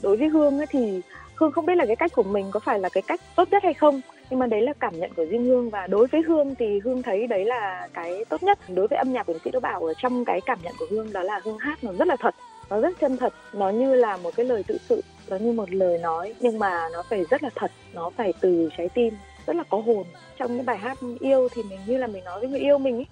đối 0.05 0.17
với 0.17 0.29
hương 0.29 0.59
ấy 0.59 0.67
thì 0.71 1.01
hương 1.35 1.53
không 1.53 1.67
biết 1.67 1.75
là 1.75 1.87
cái 1.87 1.97
cách 1.97 2.13
của 2.15 2.23
mình 2.23 2.47
có 2.51 2.61
phải 2.61 2.79
là 2.79 2.89
cái 2.89 3.03
cách 3.07 3.21
tốt 3.37 3.49
nhất 3.51 3.63
hay 3.63 3.75
không. 3.75 4.01
Nhưng 4.31 4.39
mà 4.39 4.47
đấy 4.47 4.61
là 4.61 4.73
cảm 4.81 5.01
nhận 5.01 5.15
của 5.15 5.25
riêng 5.25 5.45
hương. 5.45 5.71
Và 5.71 5.87
đối 5.87 6.07
với 6.07 6.23
hương 6.27 6.55
thì 6.55 6.81
hương 6.85 7.03
thấy 7.03 7.27
đấy 7.27 7.45
là 7.45 7.89
cái 7.95 8.25
tốt 8.29 8.43
nhất. 8.43 8.59
Đối 8.69 8.89
với 8.89 8.99
âm 8.99 9.13
nhạc 9.13 9.27
của 9.27 9.33
nhạc 9.33 9.43
sĩ 9.45 9.51
đỗ 9.51 9.61
bảo, 9.61 9.87
ở 9.87 9.95
trong 9.99 10.25
cái 10.25 10.41
cảm 10.41 10.59
nhận 10.63 10.73
của 10.79 10.87
hương 10.91 11.13
đó 11.13 11.23
là 11.23 11.41
hương 11.45 11.59
hát 11.59 11.85
nó 11.85 11.93
rất 11.99 12.09
là 12.09 12.17
thật. 12.21 12.35
Nó 12.71 12.81
rất 12.81 13.01
chân 13.01 13.17
thật. 13.17 13.35
Nó 13.53 13.71
như 13.71 13.95
là 13.95 14.17
một 14.17 14.37
cái 14.37 14.47
lời 14.47 14.63
tự 14.67 14.79
sự. 14.89 15.01
Nó 15.29 15.37
như 15.37 15.53
một 15.53 15.71
lời 15.71 15.99
nói. 15.99 16.35
Nhưng 16.41 16.59
mà 16.59 16.89
nó 16.93 17.03
phải 17.11 17.25
rất 17.31 17.43
là 17.43 17.51
thật. 17.55 17.71
Nó 17.95 18.11
phải 18.17 18.33
từ 18.41 18.69
trái 18.79 18.89
tim. 18.89 19.15
Rất 19.47 19.57
là 19.57 19.65
có 19.71 19.79
hồn. 19.87 20.05
Trong 20.39 20.57
những 20.57 20.67
bài 20.67 20.77
hát 20.77 20.99
yêu 21.21 21.49
thì 21.55 21.63
mình 21.63 21.79
như 21.87 21.99
là 21.99 22.07
mình 22.07 22.25
nói 22.25 22.41
với 22.41 22.49
người 22.49 22.61
yêu 22.61 22.79
mình 22.79 22.97
ấy. 22.97 23.07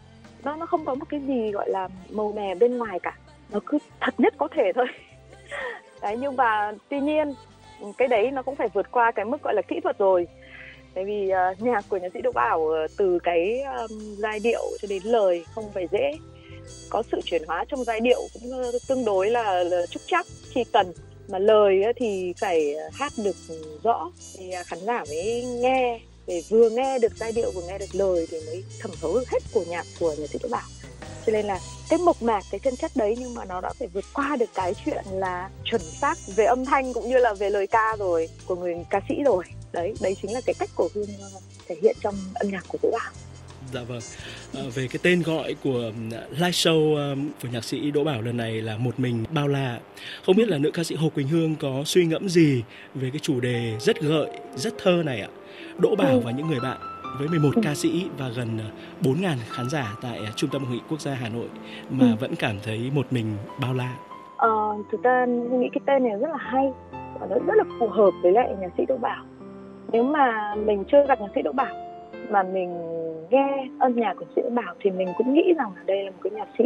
Nó 0.45 0.57
nó 0.57 0.67
không 0.67 0.85
có 0.85 0.95
một 0.95 1.05
cái 1.09 1.21
gì 1.21 1.51
gọi 1.51 1.71
là 1.71 1.89
màu 2.11 2.33
mè 2.33 2.55
bên 2.55 2.79
ngoài 2.79 2.99
cả. 3.03 3.17
Nó 3.51 3.61
cứ 3.67 3.79
thật 4.01 4.15
nhất 4.19 4.35
có 4.39 4.49
thể 4.55 4.73
thôi 4.75 4.87
đấy 6.03 6.17
nhưng 6.21 6.37
mà 6.37 6.73
tuy 6.89 7.01
nhiên 7.01 7.35
cái 7.99 8.09
đấy 8.09 8.31
nó 8.31 8.43
cũng 8.43 8.57
phải 8.57 8.69
vượt 8.75 8.91
qua 8.91 9.11
cái 9.11 9.25
mức 9.25 9.43
gọi 9.43 9.55
là 9.55 9.63
kỹ 9.63 9.81
thuật 9.83 9.99
rồi. 9.99 10.27
Tại 10.95 11.05
vì 11.05 11.31
uh, 11.53 11.63
nhạc 11.63 11.85
của 11.89 11.97
nhạc 11.97 12.09
sĩ 12.15 12.21
Đỗ 12.21 12.33
Bảo 12.33 12.61
uh, 12.61 12.91
từ 12.99 13.19
cái 13.23 13.63
um, 13.63 13.99
giai 14.19 14.41
điệu 14.41 14.63
cho 14.81 14.89
đến 14.89 15.03
lời 15.05 15.45
không 15.55 15.65
phải 15.75 15.89
dễ. 15.93 16.13
Có 16.91 17.03
sự 17.13 17.21
chuyển 17.25 17.43
hóa 17.47 17.65
trong 17.69 17.85
giai 17.85 18.01
điệu 18.01 18.21
cũng 18.35 18.61
uh, 18.61 18.75
tương 18.89 19.05
đối 19.05 19.31
là, 19.31 19.63
là 19.63 19.87
trúc 19.87 20.03
chắc 20.07 20.27
khi 20.51 20.65
cần. 20.73 20.93
Mà 21.29 21.39
lời 21.39 21.85
uh, 21.91 21.97
thì 21.99 22.33
phải 22.41 22.75
hát 22.93 23.13
được 23.25 23.37
rõ 23.83 24.11
thì 24.39 24.51
uh, 24.61 24.67
khán 24.67 24.79
giả 24.79 25.05
mới 25.09 25.45
nghe 25.45 26.01
để 26.33 26.43
vừa 26.49 26.71
nghe 26.71 26.99
được 26.99 27.13
giai 27.17 27.33
điệu 27.33 27.51
vừa 27.51 27.63
nghe 27.69 27.79
được 27.79 27.95
lời 27.95 28.27
thì 28.31 28.37
mới 28.47 28.65
thẩm 28.81 28.91
thấu 29.01 29.15
được 29.15 29.31
hết 29.31 29.39
của 29.53 29.65
nhạc 29.69 29.87
của 30.01 30.15
nhạc 30.19 30.27
sĩ 30.27 30.39
Đỗ 30.43 30.49
Bảo 30.49 30.69
cho 31.27 31.33
nên 31.33 31.47
là 31.47 31.61
cái 31.89 31.99
mộc 31.99 32.23
mạc 32.23 32.45
cái 32.51 32.61
chân 32.61 32.77
chất 32.77 32.91
đấy 32.95 33.17
nhưng 33.19 33.35
mà 33.35 33.45
nó 33.45 33.61
đã 33.61 33.73
phải 33.79 33.89
vượt 33.89 34.05
qua 34.13 34.37
được 34.37 34.51
cái 34.55 34.75
chuyện 34.85 35.05
là 35.13 35.51
chuẩn 35.65 35.81
xác 35.81 36.19
về 36.37 36.45
âm 36.45 36.65
thanh 36.65 36.93
cũng 36.93 37.09
như 37.09 37.19
là 37.19 37.35
về 37.35 37.51
lời 37.51 37.67
ca 37.67 37.97
rồi 37.99 38.29
của 38.47 38.57
người 38.57 38.75
ca 38.91 39.01
sĩ 39.09 39.15
rồi 39.25 39.45
đấy 39.73 39.95
đấy 40.01 40.17
chính 40.23 40.33
là 40.33 40.41
cái 40.47 40.55
cách 40.59 40.71
của 40.75 40.89
hương 40.95 41.09
ờ, 41.21 41.41
thể 41.69 41.77
hiện 41.83 41.97
trong 42.01 42.15
âm 42.35 42.51
nhạc 42.51 42.65
của 42.69 42.79
Đỗ 42.83 42.91
bảo 42.91 43.13
Dạ 43.75 43.83
vâng. 43.83 44.01
À, 44.55 44.63
về 44.75 44.89
cái 44.89 45.01
tên 45.03 45.23
gọi 45.23 45.55
của 45.63 45.93
live 46.31 46.51
show 46.51 46.95
của 47.43 47.49
nhạc 47.53 47.65
sĩ 47.65 47.91
Đỗ 47.91 48.05
Bảo 48.05 48.23
lần 48.23 48.37
này 48.37 48.63
là 48.63 48.77
một 48.77 49.01
mình 49.01 49.25
bao 49.31 49.49
la. 49.49 49.79
Không 50.27 50.37
biết 50.37 50.49
là 50.49 50.59
nữ 50.59 50.71
ca 50.75 50.85
sĩ 50.85 50.95
Hồ 50.95 51.09
Quỳnh 51.09 51.29
Hương 51.29 51.57
có 51.57 51.83
suy 51.87 52.05
ngẫm 52.05 52.29
gì 52.29 52.63
về 52.95 53.11
cái 53.11 53.19
chủ 53.19 53.41
đề 53.41 53.77
rất 53.81 54.01
gợi, 54.01 54.31
rất 54.57 54.75
thơ 54.83 55.03
này 55.05 55.21
ạ? 55.21 55.29
Đỗ 55.79 55.95
Bảo 55.97 56.13
ừ. 56.13 56.21
và 56.25 56.31
những 56.31 56.47
người 56.47 56.61
bạn 56.61 56.77
với 57.19 57.29
11 57.29 57.51
ừ. 57.55 57.61
ca 57.65 57.75
sĩ 57.75 58.07
và 58.19 58.29
gần 58.37 58.49
4.000 59.03 59.25
ờ, 59.25 59.35
khán 59.51 59.69
giả 59.71 59.97
tại 60.03 60.21
Trung 60.37 60.51
tâm 60.51 60.65
Hội 60.65 60.75
nghị 60.75 60.81
Quốc 60.89 61.01
gia 61.01 61.15
Hà 61.15 61.29
Nội 61.29 61.49
mà 61.91 62.05
ừ. 62.05 62.17
vẫn 62.21 62.35
cảm 62.39 62.57
thấy 62.63 62.91
một 62.95 63.07
mình 63.11 63.37
bao 63.61 63.75
la. 63.75 63.97
Ờ, 64.37 64.77
thực 64.93 65.03
ra 65.03 65.27
nghĩ 65.27 65.69
cái 65.73 65.81
tên 65.87 66.05
này 66.05 66.19
rất 66.21 66.31
là 66.31 66.39
hay 66.39 66.73
và 66.93 67.27
nó 67.31 67.37
rất 67.47 67.55
là 67.55 67.65
phù 67.81 67.89
hợp 67.89 68.11
với 68.23 68.33
lại 68.33 68.55
nhạc 68.61 68.71
sĩ 68.77 68.85
Đỗ 68.89 68.97
Bảo 68.97 69.25
nếu 69.93 70.03
mà 70.03 70.55
mình 70.55 70.85
chưa 70.93 71.07
gặp 71.09 71.21
nhạc 71.21 71.29
sĩ 71.35 71.43
Đỗ 71.43 71.53
Bảo 71.53 71.75
mà 72.31 72.43
mình 72.43 72.79
nghe 73.31 73.69
âm 73.79 73.97
nhạc 73.97 74.15
của 74.15 74.25
sĩ 74.37 74.43
Đỗ 74.43 74.51
Bảo 74.51 74.75
thì 74.81 74.91
mình 74.91 75.09
cũng 75.19 75.35
nghĩ 75.35 75.53
rằng 75.59 75.71
là 75.77 75.83
đây 75.87 76.05
là 76.05 76.11
một 76.11 76.17
cái 76.23 76.31
nhạc 76.31 76.49
sĩ 76.59 76.65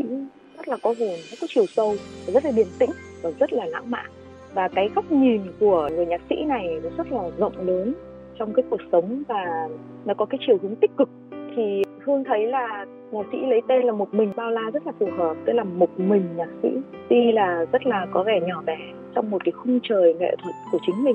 rất 0.56 0.68
là 0.68 0.76
có 0.82 0.94
hồn, 0.98 1.16
rất 1.30 1.36
có 1.40 1.46
chiều 1.50 1.66
sâu, 1.66 1.94
rất 2.26 2.44
là 2.44 2.50
điềm 2.50 2.66
tĩnh 2.78 2.90
và 3.22 3.30
rất 3.38 3.52
là 3.52 3.64
lãng 3.66 3.90
mạn. 3.90 4.10
Và 4.54 4.68
cái 4.68 4.90
góc 4.94 5.12
nhìn 5.12 5.42
của 5.60 5.88
người 5.92 6.06
nhạc 6.06 6.20
sĩ 6.30 6.44
này 6.44 6.80
nó 6.82 6.90
rất 6.96 7.12
là 7.12 7.22
rộng 7.38 7.66
lớn 7.66 7.94
trong 8.38 8.54
cái 8.54 8.64
cuộc 8.70 8.80
sống 8.92 9.22
và 9.28 9.68
nó 10.04 10.14
có 10.14 10.24
cái 10.24 10.38
chiều 10.46 10.56
hướng 10.62 10.76
tích 10.76 10.90
cực, 10.96 11.08
thì 11.56 11.82
Hương 12.04 12.24
thấy 12.24 12.46
là 12.46 12.86
nhạc 13.12 13.26
sĩ 13.32 13.38
lấy 13.48 13.60
tên 13.68 13.82
là 13.82 13.92
một 13.92 14.14
mình 14.14 14.32
bao 14.36 14.50
la 14.50 14.70
rất 14.72 14.86
là 14.86 14.92
phù 14.98 15.06
hợp, 15.18 15.36
tức 15.46 15.52
là 15.52 15.64
một 15.64 15.90
mình 15.96 16.28
nhạc 16.36 16.48
sĩ. 16.62 16.68
Tuy 17.08 17.32
là 17.32 17.64
rất 17.72 17.86
là 17.86 18.06
có 18.12 18.22
vẻ 18.22 18.40
nhỏ 18.46 18.62
bé 18.66 18.78
trong 19.14 19.30
một 19.30 19.44
cái 19.44 19.52
khung 19.52 19.78
trời 19.82 20.14
nghệ 20.14 20.36
thuật 20.42 20.54
của 20.72 20.78
chính 20.86 21.04
mình. 21.04 21.14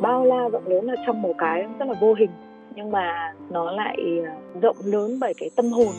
Bao 0.00 0.24
la 0.24 0.48
rộng 0.48 0.66
lớn 0.66 0.84
là 0.84 0.94
trong 1.06 1.22
một 1.22 1.32
cái 1.38 1.66
rất 1.78 1.88
là 1.88 1.94
vô 2.00 2.14
hình, 2.14 2.30
nhưng 2.74 2.90
mà 2.90 3.34
nó 3.50 3.72
lại 3.72 3.96
à, 4.24 4.36
rộng 4.62 4.76
lớn 4.84 5.10
bởi 5.20 5.32
cái 5.38 5.50
tâm 5.56 5.66
hồn. 5.66 5.92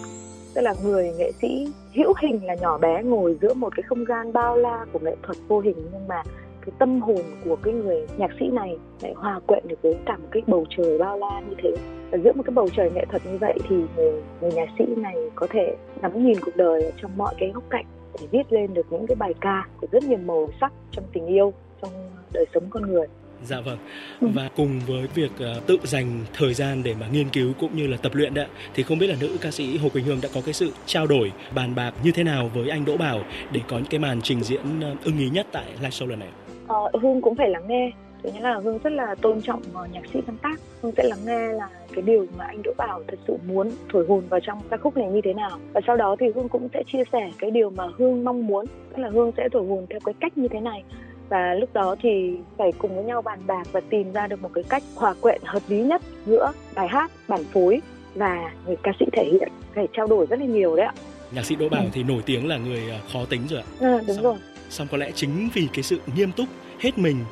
Tức 0.56 0.62
là 0.62 0.74
người 0.84 1.12
nghệ 1.18 1.32
sĩ 1.32 1.68
hữu 1.96 2.14
hình 2.22 2.46
là 2.46 2.56
nhỏ 2.62 2.78
bé 2.78 3.04
ngồi 3.04 3.38
giữa 3.42 3.54
một 3.54 3.76
cái 3.76 3.84
không 3.84 4.06
gian 4.06 4.34
bao 4.34 4.58
la 4.58 4.86
của 4.94 5.00
nghệ 5.00 5.16
thuật 5.24 5.38
vô 5.48 5.60
hình, 5.60 5.78
nhưng 5.94 6.08
mà 6.08 6.24
cái 6.66 6.76
tâm 6.80 7.02
hồn 7.02 7.22
của 7.46 7.56
cái 7.56 7.74
người 7.74 8.08
nhạc 8.18 8.32
sĩ 8.40 8.48
này 8.48 8.78
lại 9.02 9.14
hòa 9.16 9.40
quyện 9.48 9.68
được 9.68 9.82
với 9.82 9.96
cả 10.06 10.18
một 10.18 10.28
cái 10.32 10.44
bầu 10.48 10.66
trời 10.78 10.98
bao 10.98 11.18
la 11.18 11.42
như 11.50 11.56
thế 11.64 11.70
và 12.12 12.18
giữa 12.24 12.34
một 12.34 12.44
cái 12.46 12.54
bầu 12.54 12.70
trời 12.76 12.92
nghệ 12.96 13.06
thuật 13.10 13.26
như 13.26 13.38
vậy 13.42 13.58
thì 13.70 13.76
người, 13.96 14.22
người 14.42 14.52
nhạc 14.52 14.70
sĩ 14.80 14.86
này 14.98 15.16
có 15.36 15.48
thể 15.50 15.76
ngắm 16.02 16.26
nhìn 16.26 16.40
cuộc 16.46 16.56
đời 16.56 16.92
trong 17.02 17.18
mọi 17.18 17.36
cái 17.40 17.52
góc 17.54 17.64
cạnh 17.70 17.86
để 18.20 18.28
viết 18.32 18.54
lên 18.54 18.74
được 18.74 18.86
những 18.92 19.08
cái 19.08 19.16
bài 19.16 19.34
ca 19.42 19.68
của 19.82 19.88
rất 19.92 20.04
nhiều 20.04 20.20
màu 20.26 20.50
sắc 20.62 20.74
trong 20.92 21.06
tình 21.14 21.26
yêu 21.26 21.54
trong 21.82 21.92
đời 22.34 22.46
sống 22.54 22.64
con 22.70 22.84
người 22.92 23.08
Dạ 23.46 23.62
vâng. 23.62 23.78
Ừ. 24.22 24.28
Và 24.34 24.50
cùng 24.56 24.80
với 24.88 25.08
việc 25.16 25.32
uh, 25.58 25.68
tự 25.68 25.78
dành 25.84 26.26
thời 26.34 26.54
gian 26.54 26.84
để 26.84 26.96
mà 27.00 27.08
nghiên 27.08 27.30
cứu 27.30 27.54
cũng 27.60 27.78
như 27.78 27.88
là 27.88 27.98
tập 27.98 28.12
luyện 28.16 28.34
đấy 28.34 28.48
thì 28.74 28.84
không 28.84 29.00
biết 29.00 29.08
là 29.08 29.16
nữ 29.20 29.38
ca 29.42 29.52
sĩ 29.52 29.78
Hồ 29.78 29.90
Quỳnh 29.90 30.06
Hương 30.06 30.20
đã 30.22 30.30
có 30.34 30.42
cái 30.46 30.54
sự 30.54 30.72
trao 30.86 31.08
đổi 31.08 31.32
bàn 31.56 31.76
bạc 31.76 31.94
như 32.04 32.12
thế 32.12 32.24
nào 32.24 32.52
với 32.54 32.70
anh 32.70 32.86
Đỗ 32.86 32.98
Bảo 32.98 33.24
để 33.52 33.62
có 33.68 33.78
những 33.78 33.90
cái 33.90 34.00
màn 34.00 34.22
trình 34.22 34.44
diễn 34.44 34.62
uh, 34.92 35.04
ưng 35.04 35.18
ý 35.18 35.30
nhất 35.30 35.48
tại 35.52 35.66
live 35.78 35.90
show 35.90 36.08
lần 36.08 36.20
này? 36.20 36.30
Ờ, 36.68 36.90
Hương 37.02 37.22
cũng 37.22 37.36
phải 37.36 37.50
lắng 37.50 37.68
nghe. 37.68 37.92
Thứ 38.24 38.30
nhất 38.34 38.44
là 38.44 38.60
Hương 38.64 38.80
rất 38.84 38.94
là 38.94 39.16
tôn 39.16 39.42
trọng 39.42 39.62
uh, 39.84 39.92
nhạc 39.92 40.02
sĩ 40.14 40.20
sáng 40.28 40.38
tác. 40.42 40.60
Hương 40.82 40.92
sẽ 40.98 41.04
lắng 41.04 41.20
nghe 41.26 41.48
là 41.54 41.70
cái 41.94 42.02
điều 42.02 42.26
mà 42.38 42.46
anh 42.46 42.62
Đỗ 42.64 42.74
Bảo 42.78 43.02
thật 43.08 43.20
sự 43.28 43.38
muốn 43.48 43.72
thổi 43.90 44.06
hồn 44.08 44.24
vào 44.30 44.40
trong 44.40 44.62
ca 44.70 44.78
khúc 44.78 44.98
này 44.98 45.08
như 45.08 45.22
thế 45.24 45.34
nào. 45.34 45.60
Và 45.74 45.82
sau 45.88 45.98
đó 45.98 46.16
thì 46.20 46.26
Hương 46.36 46.50
cũng 46.50 46.68
sẽ 46.74 46.84
chia 46.88 47.04
sẻ 47.12 47.32
cái 47.40 47.52
điều 47.52 47.70
mà 47.70 47.84
Hương 47.98 48.24
mong 48.24 48.48
muốn, 48.48 48.66
tức 48.90 48.98
là 48.98 49.10
Hương 49.10 49.32
sẽ 49.38 49.50
thổi 49.52 49.66
hồn 49.68 49.86
theo 49.90 50.00
cái 50.06 50.14
cách 50.20 50.38
như 50.38 50.48
thế 50.48 50.60
này 50.60 50.84
và 51.30 51.54
lúc 51.54 51.74
đó 51.74 51.96
thì 52.02 52.38
phải 52.58 52.72
cùng 52.78 52.96
với 52.96 53.04
nhau 53.04 53.22
bàn 53.22 53.40
bạc 53.48 53.68
và 53.72 53.82
tìm 53.90 54.14
ra 54.14 54.28
được 54.28 54.42
một 54.42 54.50
cái 54.54 54.64
cách 54.70 54.84
hòa 54.96 55.14
quyện 55.22 55.42
hợp 55.46 55.62
lý 55.68 55.84
nhất 55.84 56.02
giữa 56.26 56.52
bài 56.76 56.88
hát 56.88 57.12
bản 57.28 57.44
phối 57.44 57.82
và 58.16 58.52
người 58.66 58.76
ca 58.84 58.92
sĩ 59.00 59.06
thể 59.12 59.24
hiện 59.32 59.50
phải 59.76 59.88
trao 59.94 60.08
đổi 60.08 60.26
rất 60.26 60.40
là 60.40 60.46
nhiều 60.46 60.76
đấy 60.76 60.86
ạ 60.86 60.94
nhạc 61.32 61.46
sĩ 61.46 61.56
Đỗ 61.56 61.70
Bảo 61.70 61.82
ừ. 61.82 61.90
thì 61.94 62.04
nổi 62.04 62.22
tiếng 62.26 62.48
là 62.48 62.58
người 62.58 62.82
à, 62.92 63.00
khó 63.14 63.20
tính 63.30 63.42
rồi 63.50 63.62
ạ 63.62 63.66
à, 63.80 64.02
đúng 64.08 64.16
xong, 64.16 64.24
rồi 64.24 64.36
xong 64.74 64.88
có 64.92 64.98
lẽ 64.98 65.12
chính 65.16 65.50
vì 65.54 65.68
cái 65.74 65.84
sự 65.84 66.00
nghiêm 66.16 66.32
túc 66.32 66.48
hết 66.80 66.98
mình 66.98 67.26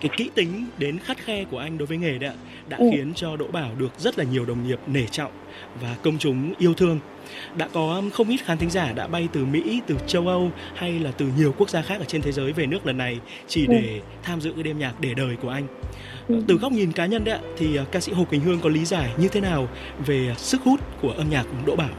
cái 0.00 0.10
kỹ 0.16 0.30
tính 0.34 0.66
đến 0.78 0.98
khắt 0.98 1.18
khe 1.18 1.44
của 1.44 1.58
anh 1.58 1.78
đối 1.78 1.86
với 1.86 1.98
nghề 1.98 2.18
đấy 2.18 2.30
ạ 2.30 2.36
đã 2.68 2.76
ừ. 2.76 2.86
khiến 2.92 3.12
cho 3.14 3.36
Đỗ 3.36 3.46
Bảo 3.46 3.70
được 3.78 3.98
rất 3.98 4.18
là 4.18 4.24
nhiều 4.24 4.44
đồng 4.44 4.68
nghiệp 4.68 4.78
nể 4.86 5.06
trọng 5.06 5.32
và 5.80 5.96
công 6.02 6.18
chúng 6.18 6.54
yêu 6.58 6.74
thương 6.74 6.98
đã 7.56 7.68
có 7.72 8.02
không 8.12 8.28
ít 8.28 8.36
khán 8.44 8.58
thính 8.58 8.70
giả 8.70 8.92
đã 8.92 9.06
bay 9.06 9.28
từ 9.32 9.44
Mỹ, 9.44 9.80
từ 9.86 9.96
châu 10.06 10.28
Âu 10.28 10.50
hay 10.74 10.98
là 10.98 11.10
từ 11.10 11.26
nhiều 11.38 11.54
quốc 11.58 11.70
gia 11.70 11.82
khác 11.82 11.98
ở 11.98 12.04
trên 12.04 12.22
thế 12.22 12.32
giới 12.32 12.52
về 12.52 12.66
nước 12.66 12.86
lần 12.86 12.98
này 12.98 13.18
chỉ 13.48 13.66
ừ. 13.66 13.72
để 13.72 13.92
ừ. 13.92 14.00
tham 14.22 14.40
dự 14.40 14.52
cái 14.52 14.62
đêm 14.62 14.78
nhạc 14.78 15.00
để 15.00 15.14
đời 15.14 15.36
của 15.42 15.48
anh. 15.48 15.66
Ừ. 16.28 16.42
Từ 16.48 16.54
góc 16.54 16.72
nhìn 16.72 16.92
cá 16.92 17.06
nhân 17.06 17.24
đấy 17.24 17.34
ạ, 17.34 17.40
thì 17.58 17.76
à, 17.76 17.84
ca 17.92 18.00
sĩ 18.00 18.12
Hồ 18.12 18.24
Quỳnh 18.24 18.40
Hương 18.40 18.60
có 18.60 18.68
lý 18.68 18.84
giải 18.84 19.10
như 19.18 19.28
thế 19.28 19.40
nào 19.40 19.68
về 20.06 20.34
sức 20.36 20.62
hút 20.62 20.80
của 21.02 21.10
âm 21.10 21.30
nhạc 21.30 21.46
Đỗ 21.66 21.76
Bảo? 21.76 21.90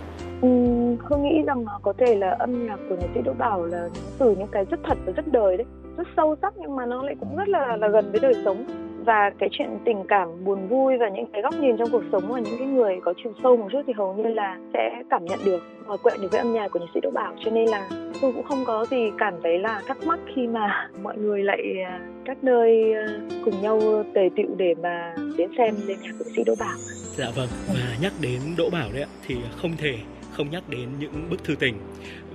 Ừ, 0.42 0.77
Hương 1.00 1.24
nghĩ 1.24 1.42
rằng 1.48 1.66
có 1.82 1.94
thể 1.98 2.16
là 2.16 2.36
âm 2.40 2.68
nhạc 2.68 2.78
của 2.90 2.96
nhạc 2.96 3.08
sĩ 3.16 3.22
Đỗ 3.22 3.34
Bảo 3.34 3.66
là 3.66 3.90
từ 4.20 4.36
những 4.36 4.48
cái 4.52 4.66
rất 4.66 4.80
thật 4.84 4.98
và 5.06 5.14
rất 5.16 5.28
đời 5.32 5.58
đấy, 5.58 5.66
rất 5.98 6.08
sâu 6.18 6.36
sắc 6.42 6.54
nhưng 6.58 6.76
mà 6.76 6.86
nó 6.86 7.04
lại 7.04 7.16
cũng 7.20 7.36
rất 7.38 7.50
là 7.50 7.78
là 7.78 7.88
gần 7.88 8.12
với 8.12 8.20
đời 8.20 8.34
sống 8.46 8.66
và 9.08 9.32
cái 9.40 9.50
chuyện 9.52 9.80
tình 9.86 10.04
cảm 10.08 10.46
buồn 10.46 10.68
vui 10.68 10.98
và 10.98 11.10
những 11.10 11.26
cái 11.34 11.42
góc 11.42 11.54
nhìn 11.60 11.78
trong 11.78 11.90
cuộc 11.92 12.04
sống 12.12 12.24
của 12.28 12.38
những 12.38 12.58
cái 12.60 12.68
người 12.68 13.00
có 13.06 13.14
chiều 13.24 13.34
sâu 13.44 13.58
một 13.58 13.68
chút 13.72 13.82
thì 13.88 13.94
hầu 13.94 14.14
như 14.14 14.24
là 14.24 14.58
sẽ 14.74 15.04
cảm 15.10 15.26
nhận 15.26 15.40
được 15.46 15.64
và 15.86 15.98
quẹn 15.98 16.22
được 16.22 16.28
với 16.32 16.40
âm 16.40 16.54
nhạc 16.54 16.68
của 16.72 16.80
nhạc 16.80 16.86
sĩ 16.94 17.00
Đỗ 17.04 17.12
Bảo 17.12 17.34
cho 17.46 17.52
nên 17.52 17.70
là 17.70 17.90
tôi 18.22 18.34
cũng 18.34 18.44
không 18.44 18.66
có 18.66 18.86
gì 18.86 19.12
cảm 19.18 19.34
thấy 19.44 19.60
là 19.60 19.82
thắc 19.88 19.98
mắc 20.06 20.20
khi 20.36 20.48
mà 20.48 20.90
mọi 21.04 21.18
người 21.18 21.44
lại 21.44 21.62
à, 21.86 22.00
các 22.26 22.44
nơi 22.44 22.94
à, 22.94 23.06
cùng 23.46 23.62
nhau 23.62 23.80
tề 24.14 24.30
tựu 24.38 24.56
để 24.58 24.76
mà 24.84 25.16
đến 25.38 25.50
xem 25.58 25.76
đêm 25.88 25.98
nhạc 26.02 26.12
của 26.20 26.26
nhạc 26.26 26.32
sĩ 26.36 26.44
Đỗ 26.46 26.54
Bảo. 26.60 26.78
Dạ 27.18 27.28
vâng 27.36 27.50
và 27.68 27.96
nhắc 28.02 28.14
đến 28.22 28.40
Đỗ 28.58 28.70
Bảo 28.70 28.90
đấy 28.94 29.02
ạ 29.02 29.10
thì 29.28 29.36
không 29.62 29.72
thể 29.78 29.98
không 30.38 30.50
nhắc 30.50 30.70
đến 30.70 30.90
những 31.00 31.30
bức 31.30 31.44
thư 31.44 31.56
tình. 31.56 31.76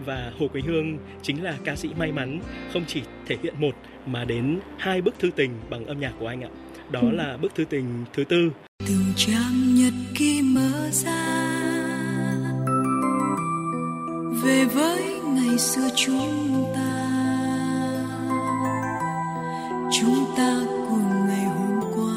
Và 0.04 0.32
Hồ 0.38 0.48
Quỳnh 0.48 0.66
Hương 0.66 0.98
chính 1.22 1.44
là 1.44 1.54
ca 1.64 1.76
sĩ 1.76 1.88
may 1.96 2.12
mắn 2.12 2.40
không 2.72 2.84
chỉ 2.86 3.02
thể 3.26 3.36
hiện 3.42 3.54
một 3.58 3.74
mà 4.06 4.24
đến 4.24 4.58
hai 4.78 5.02
bức 5.02 5.18
thư 5.18 5.30
tình 5.36 5.50
bằng 5.70 5.86
âm 5.86 6.00
nhạc 6.00 6.12
của 6.18 6.26
anh 6.26 6.44
ạ. 6.44 6.48
Đó 6.90 7.00
ừ. 7.00 7.10
là 7.10 7.36
bức 7.36 7.54
thư 7.54 7.64
tình 7.64 8.04
thứ 8.12 8.24
tư. 8.24 8.50
Từng 8.86 9.12
trang 9.16 9.74
nhật 9.74 9.92
ký 10.14 10.42
mở 10.42 10.90
ra 10.92 11.42
về 14.44 14.64
với 14.64 15.02
ngày 15.24 15.58
xưa 15.58 15.88
chúng 15.96 16.72
ta 16.74 17.08
chúng 20.00 20.24
ta 20.36 20.60
cùng 20.88 21.26
ngày 21.28 21.44
hôm 21.44 21.80
qua 21.96 22.16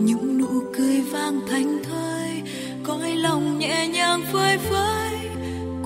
những 0.00 0.38
nụ 0.38 0.62
cười 0.76 1.00
vang 1.00 1.40
thanh 1.50 1.82
thơi 1.84 2.42
cõi 2.84 3.16
lòng 3.16 3.58
nhẹ 3.58 3.88
nhàng 3.88 4.22
phơi 4.32 4.58
phới 4.58 5.01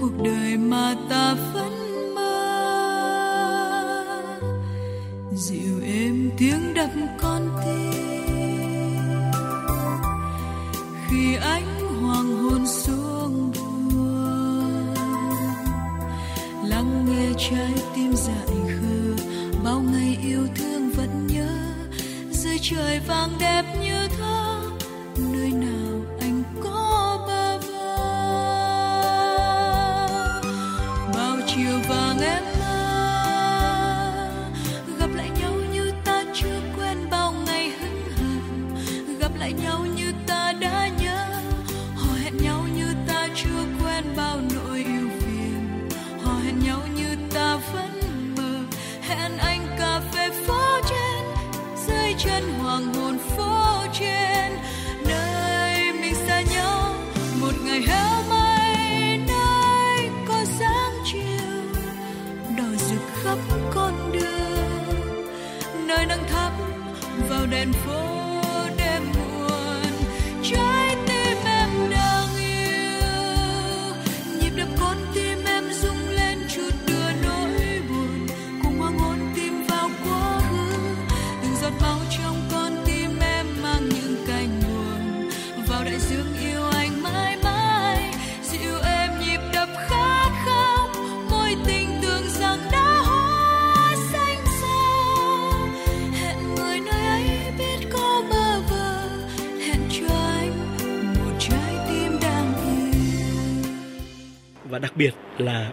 cuộc 0.01 0.23
đời 0.25 0.57
mà 0.57 0.95
ta 1.09 1.35
vẫn 1.55 2.15
mơ. 2.15 2.37
Dịu 5.33 5.81
êm 5.85 6.31
tiếng 6.39 6.75
đập 6.75 6.91
con 7.21 7.49
tim. 7.65 8.17
Khi 11.09 11.35
ánh 11.35 12.01
hoàng 12.03 12.37
hôn 12.39 12.67
xuống 12.67 13.53
buồn 13.55 14.95
lắng 16.65 17.07
nghe 17.09 17.33
trái 17.51 17.73
tim 17.95 18.13
dại 18.17 18.57
khờ. 18.69 19.25
Bao 19.65 19.81
ngày 19.81 20.19
yêu 20.29 20.47
thương 20.55 20.91
vẫn 20.97 21.27
trời 21.27 21.47
vàng 22.33 22.59
trời 22.63 23.01
vang 23.09 23.36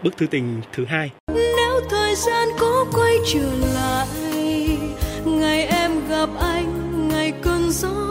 bức 0.04 0.18
thư 0.18 0.28
tình 0.28 0.62
thứ 0.74 0.86
hai. 0.86 1.12
nếu 1.34 1.82
thời 1.89 2.16
gian 2.16 2.48
có 2.60 2.86
quay 2.94 3.13
trở 3.34 3.52
lại, 3.74 4.08
ngày 5.26 5.66
em 5.66 5.92
gặp 6.10 6.30
anh, 6.39 7.08
ngày 7.10 7.34
cơn 7.44 7.72
gió 7.72 8.03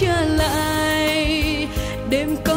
trở 0.00 0.24
lại. 0.36 1.66
Đêm 2.10 2.36
có 2.44 2.55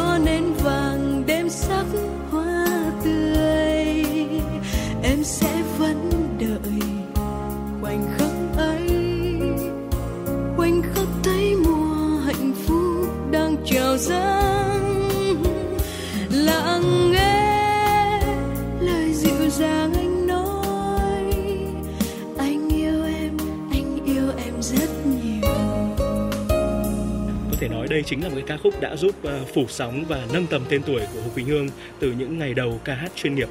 thể 27.60 27.68
nói 27.68 27.86
đây 27.88 28.02
chính 28.06 28.22
là 28.22 28.28
một 28.28 28.34
cái 28.34 28.44
ca 28.46 28.56
khúc 28.56 28.80
đã 28.80 28.96
giúp 28.96 29.14
ờ, 29.22 29.44
phủ 29.54 29.64
sóng 29.68 30.04
và 30.08 30.26
nâng 30.32 30.46
tầm 30.46 30.64
tên 30.68 30.82
tuổi 30.86 31.00
của 31.14 31.20
Hồ 31.20 31.30
Quỳnh 31.34 31.46
Hương 31.46 31.68
từ 31.98 32.12
những 32.18 32.38
ngày 32.38 32.54
đầu 32.54 32.80
ca 32.84 32.94
hát 32.94 33.12
chuyên 33.14 33.34
nghiệp. 33.34 33.48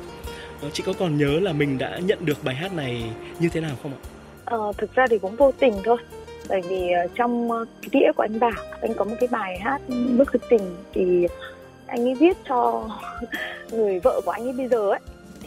Ờ, 0.62 0.70
chị 0.74 0.84
có 0.86 0.94
còn 1.00 1.18
nhớ 1.18 1.40
là 1.40 1.54
mình 1.54 1.78
đã 1.78 2.00
nhận 2.00 2.26
được 2.26 2.44
bài 2.44 2.56
hát 2.56 2.74
này 2.74 3.04
như 3.40 3.50
thế 3.50 3.62
nào 3.62 3.76
không 3.84 3.92
ạ? 3.92 4.00
Ờ, 4.46 4.74
thực 4.78 4.96
ra 4.96 5.08
thì 5.10 5.18
cũng 5.18 5.36
vô 5.36 5.52
tình 5.60 5.74
thôi 5.84 5.98
bởi 6.50 6.62
vì 6.62 6.92
ờ, 6.92 7.08
trong 7.16 7.50
cái 7.82 7.90
đĩa 7.92 8.12
của 8.16 8.24
anh 8.24 8.40
Bảo 8.40 8.52
anh 8.82 8.94
có 8.94 9.06
một 9.06 9.16
cái 9.20 9.30
bài 9.32 9.60
hát 9.60 9.82
bức 10.18 10.32
thực 10.34 10.42
tình 10.50 10.62
thì 10.94 11.28
anh 11.88 12.08
ấy 12.08 12.16
viết 12.16 12.38
cho 12.50 12.90
người 13.72 14.00
vợ 14.00 14.22
của 14.26 14.32
anh 14.32 14.44
ấy 14.44 14.54
bây 14.54 14.68
giờ 14.68 14.90
ấy 14.90 15.00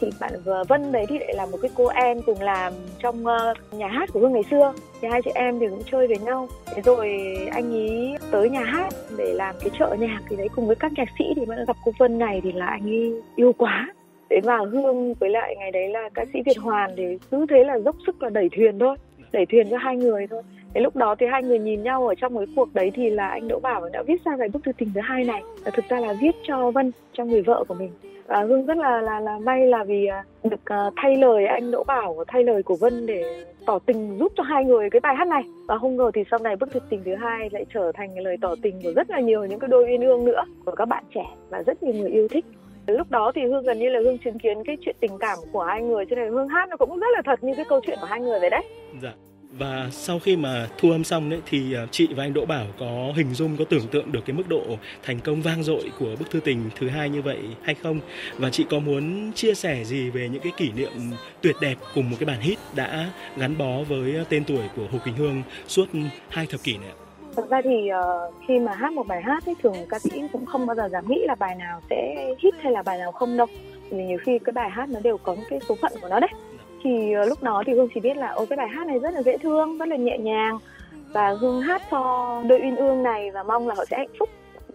thì 0.03 0.11
bạn 0.21 0.33
Vân 0.69 0.93
đấy 0.93 1.07
thì 1.09 1.19
lại 1.19 1.35
là 1.35 1.47
một 1.47 1.59
cái 1.63 1.71
cô 1.75 1.87
em 1.87 2.23
cùng 2.23 2.41
làm 2.41 2.73
trong 3.03 3.27
ờ, 3.27 3.55
nhà 3.73 3.89
hát 3.89 4.09
của 4.13 4.21
Hương 4.21 4.33
ngày 4.33 4.43
xưa. 4.51 4.73
Thì 5.01 5.09
hai 5.09 5.23
chị 5.23 5.31
em 5.35 5.61
thì 5.61 5.69
cũng 5.69 5.83
chơi 5.91 6.07
với 6.07 6.19
nhau. 6.19 6.49
Thế 6.75 6.83
rồi 6.83 7.09
anh 7.51 7.73
ấy 7.73 8.15
tới 8.31 8.51
nhà 8.51 8.65
hát 8.65 8.93
để 9.17 9.33
làm 9.35 9.55
cái 9.61 9.71
chợ 9.79 9.97
nhạc 9.99 10.21
thì 10.29 10.37
đấy 10.37 10.49
cùng 10.57 10.67
với 10.67 10.77
các 10.77 10.93
nhạc 10.97 11.09
sĩ 11.19 11.25
thì 11.37 11.45
vẫn 11.45 11.65
gặp 11.67 11.77
cô 11.85 11.93
Vân 11.99 12.19
này 12.19 12.41
thì 12.45 12.53
là 12.53 12.67
anh 12.67 12.83
ấy 12.83 13.23
yêu 13.37 13.53
quá. 13.53 13.95
Thế 14.31 14.41
và 14.45 14.59
Hương 14.73 15.15
với 15.15 15.31
lại 15.31 15.57
ngày 15.59 15.71
đấy 15.71 15.89
là 15.89 16.09
ca 16.15 16.25
sĩ 16.33 16.43
Việt 16.43 16.59
Hoàn 16.59 16.91
thì 16.97 17.19
cứ 17.31 17.47
thế 17.51 17.65
là 17.65 17.79
dốc 17.79 17.97
sức 18.07 18.23
là 18.23 18.31
đẩy 18.31 18.49
thuyền 18.57 18.79
thôi, 18.79 18.97
đẩy 19.33 19.47
thuyền 19.47 19.67
cho 19.71 19.77
hai 19.79 19.97
người 19.97 20.27
thôi. 20.31 20.43
Thế 20.75 20.81
lúc 20.81 20.97
đó 20.97 21.15
thì 21.19 21.27
hai 21.31 21.43
người 21.43 21.59
nhìn 21.59 21.83
nhau 21.83 22.09
ở 22.09 22.15
trong 22.15 22.37
cái 22.37 22.47
cuộc 22.57 22.75
đấy 22.75 22.91
thì 22.95 23.11
là 23.11 23.29
anh 23.29 23.49
Đỗ 23.49 23.59
Bảo 23.61 23.89
đã 23.93 24.03
viết 24.03 24.25
ra 24.25 24.33
cái 24.39 24.49
bức 24.49 24.65
thư 24.65 24.73
tình 24.73 24.91
thứ 24.95 25.01
hai 25.01 25.25
này. 25.25 25.43
Và 25.65 25.71
thực 25.75 25.89
ra 25.89 26.01
là 26.01 26.15
viết 26.21 26.35
cho 26.43 26.71
Vân, 26.71 26.93
cho 27.13 27.25
người 27.25 27.43
vợ 27.43 27.65
của 27.69 27.75
mình 27.75 27.91
và 28.33 28.43
Hương 28.43 28.67
rất 28.67 28.77
là 28.77 29.01
là 29.01 29.21
là 29.21 29.39
may 29.39 29.67
là 29.67 29.85
vì 29.85 30.07
à, 30.07 30.25
được 30.45 30.61
uh, 30.89 30.93
thay 30.97 31.17
lời 31.17 31.47
anh 31.47 31.71
Đỗ 31.71 31.85
Bảo 31.85 32.25
thay 32.29 32.45
lời 32.45 32.63
của 32.63 32.77
Vân 32.77 33.07
để 33.07 33.45
tỏ 33.67 33.79
tình 33.87 34.19
giúp 34.19 34.33
cho 34.37 34.43
hai 34.43 34.65
người 34.65 34.91
cái 34.91 35.01
bài 35.01 35.15
hát 35.17 35.29
này. 35.29 35.43
Và 35.69 35.79
không 35.79 35.97
ngờ 35.97 36.11
thì 36.15 36.25
sau 36.31 36.39
này 36.39 36.57
bức 36.57 36.73
thực 36.73 36.83
tình 36.91 37.03
thứ 37.05 37.15
hai 37.15 37.49
lại 37.53 37.65
trở 37.75 37.93
thành 37.95 38.19
lời 38.19 38.37
tỏ 38.41 38.55
tình 38.63 38.83
của 38.83 38.93
rất 38.97 39.11
là 39.11 39.21
nhiều 39.21 39.45
những 39.45 39.59
cái 39.59 39.69
đôi 39.69 39.85
uyên 39.85 40.01
ương 40.01 40.25
nữa 40.25 40.45
của 40.65 40.73
các 40.73 40.85
bạn 40.85 41.05
trẻ 41.15 41.25
và 41.51 41.63
rất 41.67 41.83
nhiều 41.83 41.95
người 41.95 42.11
yêu 42.11 42.29
thích. 42.29 42.45
Lúc 42.87 43.11
đó 43.11 43.33
thì 43.35 43.43
hương 43.43 43.65
gần 43.65 43.79
như 43.79 43.89
là 43.89 44.01
hương 44.05 44.19
chứng 44.19 44.39
kiến 44.39 44.65
cái 44.65 44.77
chuyện 44.81 44.97
tình 45.01 45.19
cảm 45.21 45.39
của 45.53 45.63
hai 45.63 45.83
người 45.83 46.07
cho 46.11 46.17
nên 46.17 46.33
hương 46.33 46.49
hát 46.49 46.69
nó 46.69 46.77
cũng 46.77 47.01
rất 47.01 47.09
là 47.15 47.23
thật 47.25 47.45
như 47.45 47.55
cái 47.57 47.65
câu 47.69 47.81
chuyện 47.87 47.99
của 48.01 48.07
hai 48.07 48.21
người 48.21 48.41
vậy 48.41 48.51
đấy. 48.51 48.65
Dạ. 49.03 49.13
Và 49.59 49.89
sau 49.91 50.19
khi 50.19 50.37
mà 50.37 50.69
thu 50.79 50.91
âm 50.91 51.05
xong 51.05 51.31
đấy 51.31 51.41
thì 51.47 51.75
à, 51.75 51.87
chị 51.91 52.09
và 52.17 52.25
anh 52.25 52.35
Đỗ 52.35 52.47
Bảo 52.47 52.67
có 52.79 53.13
hình 53.17 53.35
dung 53.35 53.57
có 53.57 53.65
tưởng 53.65 53.87
tượng 53.91 54.13
được 54.13 54.21
cái 54.27 54.37
mức 54.37 54.49
độ 54.49 54.63
thành 55.03 55.21
công 55.21 55.43
vang 55.43 55.63
dội 55.63 55.93
của 55.99 56.17
bức 56.19 56.31
thư 56.31 56.41
tình 56.41 56.71
thứ 56.77 56.89
hai 56.89 57.09
như 57.09 57.23
vậy 57.23 57.39
hay 57.63 57.75
không? 57.75 58.01
Và 58.39 58.51
chị 58.51 58.67
có 58.71 58.79
muốn 58.79 59.33
chia 59.35 59.55
sẻ 59.55 59.85
gì 59.85 60.11
về 60.11 60.29
những 60.29 60.43
cái 60.43 60.53
kỷ 60.57 60.73
niệm 60.73 60.93
tuyệt 61.41 61.57
đẹp 61.61 61.75
cùng 61.95 62.11
một 62.11 62.17
cái 62.21 62.27
bản 62.27 62.41
hit 62.41 62.59
đã 62.77 63.11
gắn 63.37 63.59
bó 63.59 63.83
với 63.89 64.17
à, 64.17 64.25
tên 64.29 64.45
tuổi 64.45 64.65
của 64.77 64.87
Hồ 64.93 64.99
Quỳnh 65.05 65.17
Hương 65.17 65.43
suốt 65.67 65.87
hai 66.29 66.47
thập 66.47 66.63
kỷ 66.63 66.79
này 66.79 66.89
ạ? 66.89 66.97
Thật 67.37 67.51
ra 67.51 67.61
thì 67.65 67.71
uh, 67.71 68.35
khi 68.49 68.59
mà 68.59 68.75
hát 68.75 68.93
một 68.93 69.07
bài 69.07 69.23
hát 69.23 69.43
thì 69.47 69.53
thường 69.63 69.75
ca 69.89 69.99
sĩ 69.99 70.11
cũng 70.33 70.47
không 70.47 70.67
bao 70.67 70.77
giờ 70.77 70.89
dám 70.89 71.05
nghĩ 71.09 71.19
là 71.27 71.35
bài 71.35 71.55
nào 71.55 71.81
sẽ 71.91 72.27
hit 72.43 72.55
hay 72.63 72.73
là 72.73 72.83
bài 72.83 72.99
nào 72.99 73.13
không 73.13 73.37
đâu. 73.37 73.47
vì 73.91 74.05
nhiều 74.05 74.19
khi 74.27 74.39
cái 74.45 74.53
bài 74.53 74.71
hát 74.71 74.89
nó 74.89 75.01
đều 75.01 75.19
có 75.19 75.37
cái 75.51 75.61
số 75.69 75.77
phận 75.83 75.93
của 76.01 76.09
nó 76.09 76.21
đấy 76.21 76.31
thì 76.83 77.13
ờ, 77.13 77.25
lúc 77.25 77.43
đó 77.43 77.63
thì 77.67 77.73
hương 77.73 77.89
chỉ 77.95 78.01
biết 78.01 78.17
là 78.17 78.29
ô 78.29 78.47
cái 78.47 78.57
bài 78.57 78.69
hát 78.69 78.87
này 78.87 78.99
rất 78.99 79.15
là 79.15 79.23
dễ 79.23 79.39
thương 79.39 79.79
rất 79.79 79.89
là 79.89 79.97
nhẹ 79.97 80.19
nhàng 80.19 80.59
và 81.13 81.31
hương 81.41 81.61
hát 81.61 81.83
cho 81.91 82.43
đôi 82.49 82.61
uyên 82.61 82.77
ương 82.77 83.03
này 83.03 83.31
và 83.31 83.43
mong 83.43 83.69
là 83.69 83.75
họ 83.75 83.85
sẽ 83.85 83.97
hạnh 83.99 84.15
phúc. 84.19 84.29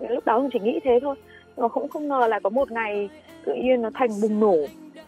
Lúc 0.09 0.25
đó 0.25 0.37
hương 0.37 0.49
chỉ 0.53 0.59
nghĩ 0.59 0.79
thế 0.83 0.99
thôi. 1.01 1.15
Mà 1.57 1.67
cũng 1.67 1.87
không 1.87 2.07
ngờ 2.07 2.27
là 2.27 2.39
có 2.39 2.49
một 2.49 2.71
ngày 2.71 3.09
tự 3.45 3.53
nhiên 3.53 3.81
nó 3.81 3.89
thành 3.93 4.09
bùng 4.21 4.39
nổ. 4.39 4.55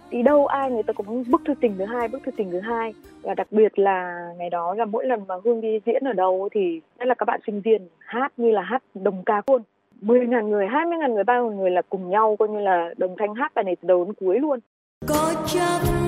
Đi 0.09 0.21
đâu 0.21 0.47
ai 0.47 0.71
người 0.71 0.83
ta 0.83 0.93
cũng 0.93 1.23
bức 1.29 1.41
thư 1.45 1.53
tình 1.61 1.75
thứ 1.77 1.85
hai 1.85 2.07
bức 2.07 2.23
thư 2.23 2.31
tình 2.31 2.51
thứ 2.51 2.59
hai. 2.59 2.93
Và 3.21 3.33
đặc 3.33 3.47
biệt 3.51 3.79
là 3.79 4.27
ngày 4.37 4.49
đó 4.49 4.73
là 4.73 4.85
mỗi 4.85 5.05
lần 5.05 5.27
mà 5.27 5.35
hương 5.43 5.61
đi 5.61 5.79
diễn 5.85 6.03
ở 6.03 6.13
đâu 6.13 6.49
thì 6.51 6.81
đây 6.97 7.07
là 7.07 7.15
các 7.15 7.25
bạn 7.25 7.39
sinh 7.45 7.61
viên 7.61 7.87
hát 7.99 8.33
như 8.37 8.51
là 8.51 8.61
hát 8.61 8.83
đồng 8.93 9.23
ca 9.25 9.41
luôn 9.47 9.61
mười 10.01 10.27
ngàn 10.27 10.49
người, 10.49 10.67
hai 10.67 10.85
mươi 10.85 10.97
ngàn 10.97 11.13
người, 11.13 11.23
ba 11.23 11.39
người 11.39 11.71
là 11.71 11.81
cùng 11.89 12.09
nhau 12.09 12.35
coi 12.39 12.49
như 12.49 12.59
là 12.59 12.93
đồng 12.97 13.15
thanh 13.19 13.35
hát 13.35 13.51
bài 13.55 13.63
này 13.63 13.75
từ 13.75 13.87
đầu 13.87 14.05
đến 14.05 14.13
cuối 14.13 14.39
luôn. 14.39 14.59
Có 15.07 15.33
chắc 15.45 15.98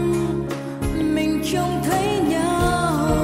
trông 1.51 1.81
thấy 1.83 2.19
nhau 2.29 3.17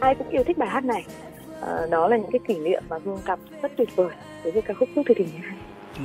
ai 0.00 0.14
cũng 0.14 0.28
yêu 0.28 0.44
thích 0.44 0.58
bài 0.58 0.68
hát 0.68 0.84
này 0.84 1.04
à, 1.62 1.86
đó 1.90 2.08
là 2.08 2.16
những 2.16 2.30
cái 2.30 2.40
kỷ 2.48 2.58
niệm 2.58 2.82
mà 2.88 2.96
hương 3.04 3.18
gặp 3.26 3.38
rất 3.62 3.72
tuyệt 3.76 3.96
vời 3.96 4.10
đối 4.44 4.52
với 4.52 4.62
ca 4.62 4.74
khúc 4.74 4.88
Bức 4.96 5.06
thư 5.06 5.14
tình 5.14 5.28
này 5.42 5.52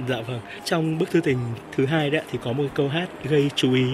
Dạ 0.10 0.21
vâng, 0.28 0.39
trong 0.63 0.97
bức 0.97 1.12
thư 1.12 1.21
tình 1.21 1.38
thứ 1.71 1.86
hai 1.86 2.10
đấy 2.10 2.21
thì 2.32 2.39
có 2.43 2.52
một 2.52 2.63
câu 2.73 2.88
hát 2.88 3.08
gây 3.23 3.49
chú 3.56 3.73
ý 3.73 3.86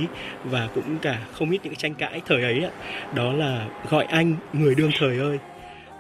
và 0.43 0.67
cũng 0.75 0.97
cả 1.01 1.19
không 1.31 1.51
ít 1.51 1.59
những 1.63 1.73
cái 1.73 1.75
tranh 1.75 1.93
cãi 1.93 2.21
thời 2.25 2.43
ấy 2.43 2.63
ạ. 2.63 2.71
Đó 3.13 3.33
là 3.33 3.67
gọi 3.89 4.05
anh 4.05 4.35
người 4.53 4.75
đương 4.75 4.91
thời 4.99 5.19
ơi. 5.19 5.39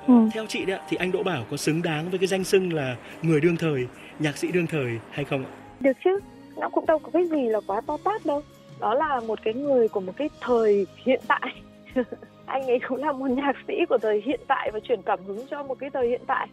Ừ. 0.07 0.13
Theo 0.33 0.45
chị 0.45 0.65
đấy 0.65 0.79
thì 0.89 0.97
anh 0.97 1.11
Đỗ 1.11 1.23
Bảo 1.23 1.43
có 1.51 1.57
xứng 1.57 1.81
đáng 1.81 2.09
với 2.09 2.19
cái 2.19 2.27
danh 2.27 2.43
xưng 2.43 2.73
là 2.73 2.95
người 3.21 3.41
đương 3.41 3.57
thời, 3.57 3.87
nhạc 4.19 4.37
sĩ 4.37 4.51
đương 4.51 4.67
thời 4.67 4.99
hay 5.11 5.25
không 5.25 5.45
ạ? 5.45 5.51
Được 5.79 5.97
chứ, 6.03 6.19
nó 6.57 6.69
cũng 6.69 6.85
đâu 6.85 6.99
có 6.99 7.09
cái 7.13 7.25
gì 7.25 7.49
là 7.49 7.59
quá 7.67 7.81
to 7.81 7.97
tát 8.03 8.25
đâu. 8.25 8.41
Đó 8.79 8.93
là 8.93 9.19
một 9.27 9.39
cái 9.43 9.53
người 9.53 9.87
của 9.87 9.99
một 9.99 10.13
cái 10.17 10.29
thời 10.41 10.87
hiện 11.05 11.21
tại. 11.27 11.61
anh 12.45 12.67
ấy 12.67 12.79
cũng 12.87 13.03
là 13.03 13.11
một 13.11 13.27
nhạc 13.27 13.55
sĩ 13.67 13.73
của 13.89 13.97
thời 13.97 14.21
hiện 14.25 14.39
tại 14.47 14.71
và 14.71 14.79
truyền 14.79 15.01
cảm 15.01 15.19
hứng 15.27 15.47
cho 15.51 15.63
một 15.63 15.79
cái 15.79 15.89
thời 15.89 16.07
hiện 16.07 16.21
tại 16.27 16.47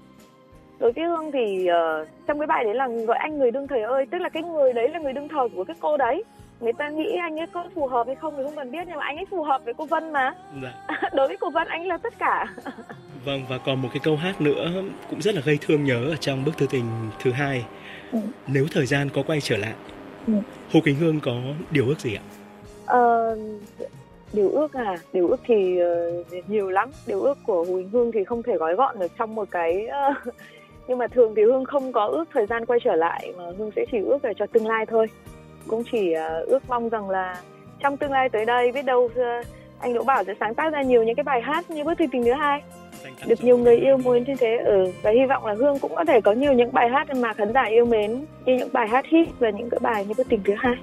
đối 0.82 0.92
với 0.92 1.04
hương 1.04 1.32
thì 1.32 1.68
uh, 1.70 2.08
trong 2.26 2.38
cái 2.38 2.46
bài 2.46 2.64
đấy 2.64 2.74
là 2.74 2.88
gọi 2.88 3.16
anh 3.18 3.38
người 3.38 3.50
đương 3.50 3.68
thời 3.68 3.82
ơi 3.82 4.06
tức 4.10 4.18
là 4.18 4.28
cái 4.28 4.42
người 4.42 4.72
đấy 4.72 4.88
là 4.88 4.98
người 4.98 5.12
đương 5.12 5.28
thời 5.28 5.48
của 5.48 5.64
cái 5.64 5.76
cô 5.80 5.96
đấy 5.96 6.24
người 6.62 6.72
ta 6.72 6.88
nghĩ 6.88 7.16
anh 7.16 7.38
ấy 7.38 7.46
có 7.52 7.64
phù 7.74 7.86
hợp 7.86 8.06
hay 8.06 8.16
không 8.16 8.34
thì 8.36 8.42
không 8.42 8.56
cần 8.56 8.70
biết 8.70 8.84
nhưng 8.86 8.96
mà 8.96 9.04
anh 9.04 9.16
ấy 9.16 9.26
phù 9.30 9.42
hợp 9.42 9.64
với 9.64 9.74
cô 9.74 9.86
Vân 9.86 10.12
mà 10.12 10.34
dạ. 10.62 10.72
đối 11.14 11.28
với 11.28 11.36
cô 11.40 11.50
Vân 11.50 11.68
anh 11.68 11.86
là 11.86 11.96
tất 11.96 12.18
cả 12.18 12.54
vâng 13.24 13.40
và 13.48 13.58
còn 13.58 13.82
một 13.82 13.88
cái 13.92 14.00
câu 14.04 14.16
hát 14.16 14.40
nữa 14.40 14.72
cũng 15.10 15.22
rất 15.22 15.34
là 15.34 15.40
gây 15.44 15.58
thương 15.60 15.84
nhớ 15.84 16.06
ở 16.10 16.16
trong 16.16 16.44
bức 16.44 16.58
thư 16.58 16.66
tình 16.70 16.84
thứ 17.22 17.32
hai 17.32 17.64
ừ. 18.12 18.18
nếu 18.46 18.66
thời 18.72 18.86
gian 18.86 19.08
có 19.14 19.22
quay 19.26 19.40
trở 19.40 19.56
lại 19.56 19.74
ừ. 20.26 20.32
Hồ 20.72 20.80
Quỳnh 20.84 20.96
Hương 20.96 21.20
có 21.20 21.34
điều 21.70 21.86
ước 21.88 22.00
gì 22.00 22.14
ạ? 22.14 22.22
Ờ, 22.86 23.36
điều 24.32 24.50
ước 24.50 24.72
à 24.72 24.96
điều 25.12 25.28
ước 25.28 25.40
thì 25.46 25.78
uh, 25.82 26.48
nhiều 26.48 26.70
lắm 26.70 26.90
điều 27.06 27.20
ước 27.20 27.38
của 27.46 27.54
Hồ 27.54 27.64
Quỳnh 27.64 27.88
Hương 27.88 28.12
thì 28.12 28.24
không 28.24 28.42
thể 28.42 28.56
gói 28.56 28.74
gọn 28.74 28.98
được 28.98 29.12
trong 29.18 29.34
một 29.34 29.50
cái 29.50 29.86
uh, 30.10 30.34
nhưng 30.88 30.98
mà 30.98 31.06
thường 31.06 31.34
thì 31.36 31.42
hương 31.42 31.64
không 31.64 31.92
có 31.92 32.06
ước 32.06 32.24
thời 32.32 32.46
gian 32.46 32.66
quay 32.66 32.80
trở 32.84 32.96
lại 32.96 33.32
mà 33.38 33.44
hương 33.58 33.70
sẽ 33.76 33.84
chỉ 33.92 33.98
ước 33.98 34.22
về 34.22 34.32
cho 34.38 34.46
tương 34.46 34.66
lai 34.66 34.86
thôi 34.86 35.06
cũng 35.68 35.82
chỉ 35.92 36.14
uh, 36.14 36.48
ước 36.48 36.68
mong 36.68 36.88
rằng 36.88 37.10
là 37.10 37.36
trong 37.80 37.96
tương 37.96 38.12
lai 38.12 38.28
tới 38.28 38.44
đây 38.44 38.72
biết 38.72 38.84
đâu 38.84 39.04
uh, 39.04 39.46
anh 39.78 39.94
Đỗ 39.94 40.04
Bảo 40.04 40.24
sẽ 40.24 40.34
sáng 40.40 40.54
tác 40.54 40.72
ra 40.72 40.82
nhiều 40.82 41.02
những 41.02 41.16
cái 41.16 41.24
bài 41.24 41.40
hát 41.42 41.70
như 41.70 41.84
bức 41.84 41.98
thư 41.98 42.04
tình 42.12 42.24
thứ 42.24 42.32
hai 42.32 42.62
được 43.26 43.44
nhiều 43.44 43.58
người 43.58 43.76
yêu 43.76 43.96
mến 43.96 44.24
như 44.24 44.34
thế 44.38 44.56
ừ 44.56 44.92
và 45.02 45.10
hy 45.10 45.26
vọng 45.28 45.46
là 45.46 45.54
hương 45.54 45.78
cũng 45.78 45.94
có 45.94 46.04
thể 46.04 46.20
có 46.20 46.32
nhiều 46.32 46.52
những 46.52 46.72
bài 46.72 46.88
hát 46.88 47.16
mà 47.16 47.34
khán 47.34 47.52
giả 47.52 47.62
yêu 47.62 47.84
mến 47.84 48.24
như 48.44 48.56
những 48.56 48.72
bài 48.72 48.88
hát 48.88 49.06
hit 49.06 49.28
và 49.38 49.50
những 49.50 49.70
cái 49.70 49.80
bài 49.82 50.04
như 50.06 50.14
bức 50.16 50.28
tình 50.28 50.40
thứ 50.44 50.54
hai 50.58 50.74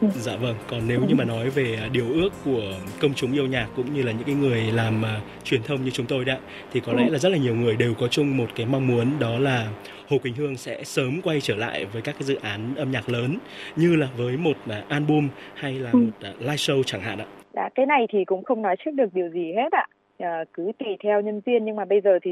Ừ. 0.00 0.08
Dạ 0.20 0.36
vâng, 0.36 0.54
còn 0.70 0.80
nếu 0.86 1.00
như 1.08 1.14
mà 1.14 1.24
nói 1.24 1.50
về 1.50 1.78
à, 1.82 1.88
điều 1.92 2.04
ước 2.12 2.30
của 2.44 2.62
công 3.00 3.14
chúng 3.14 3.32
yêu 3.32 3.46
nhạc 3.46 3.66
cũng 3.76 3.94
như 3.94 4.02
là 4.02 4.12
những 4.12 4.24
cái 4.24 4.34
người 4.34 4.62
làm 4.62 5.02
uh, 5.02 5.44
truyền 5.44 5.62
thông 5.62 5.84
như 5.84 5.90
chúng 5.90 6.06
tôi 6.06 6.24
đã 6.24 6.38
thì 6.72 6.80
có 6.80 6.92
lẽ 6.92 7.06
ừ. 7.06 7.12
là 7.12 7.18
rất 7.18 7.28
là 7.28 7.38
nhiều 7.38 7.54
người 7.54 7.76
đều 7.76 7.94
có 7.94 8.08
chung 8.08 8.36
một 8.36 8.46
cái 8.56 8.66
mong 8.66 8.86
muốn 8.86 9.18
đó 9.18 9.38
là 9.38 9.68
Hồ 10.08 10.18
Quỳnh 10.18 10.34
Hương 10.34 10.56
sẽ 10.56 10.84
sớm 10.84 11.20
quay 11.24 11.40
trở 11.40 11.56
lại 11.56 11.84
với 11.84 12.02
các 12.02 12.12
cái 12.12 12.22
dự 12.22 12.38
án 12.42 12.74
âm 12.76 12.90
nhạc 12.90 13.08
lớn 13.08 13.38
như 13.76 13.96
là 13.96 14.08
với 14.16 14.36
một 14.36 14.56
uh, 14.66 14.88
album 14.88 15.28
hay 15.54 15.72
là 15.72 15.90
ừ. 15.92 15.98
một 15.98 16.28
uh, 16.30 16.40
live 16.40 16.56
show 16.56 16.82
chẳng 16.82 17.00
hạn 17.00 17.18
ạ. 17.18 17.26
Dạ, 17.54 17.68
cái 17.74 17.86
này 17.86 18.06
thì 18.12 18.24
cũng 18.24 18.44
không 18.44 18.62
nói 18.62 18.76
trước 18.84 18.90
được 18.90 19.14
điều 19.14 19.28
gì 19.28 19.52
hết 19.56 19.72
ạ. 19.72 19.86
À, 20.18 20.44
cứ 20.52 20.72
tùy 20.78 20.96
theo 21.04 21.20
nhân 21.20 21.40
viên 21.46 21.64
nhưng 21.64 21.76
mà 21.76 21.84
bây 21.84 22.00
giờ 22.00 22.18
thì 22.22 22.30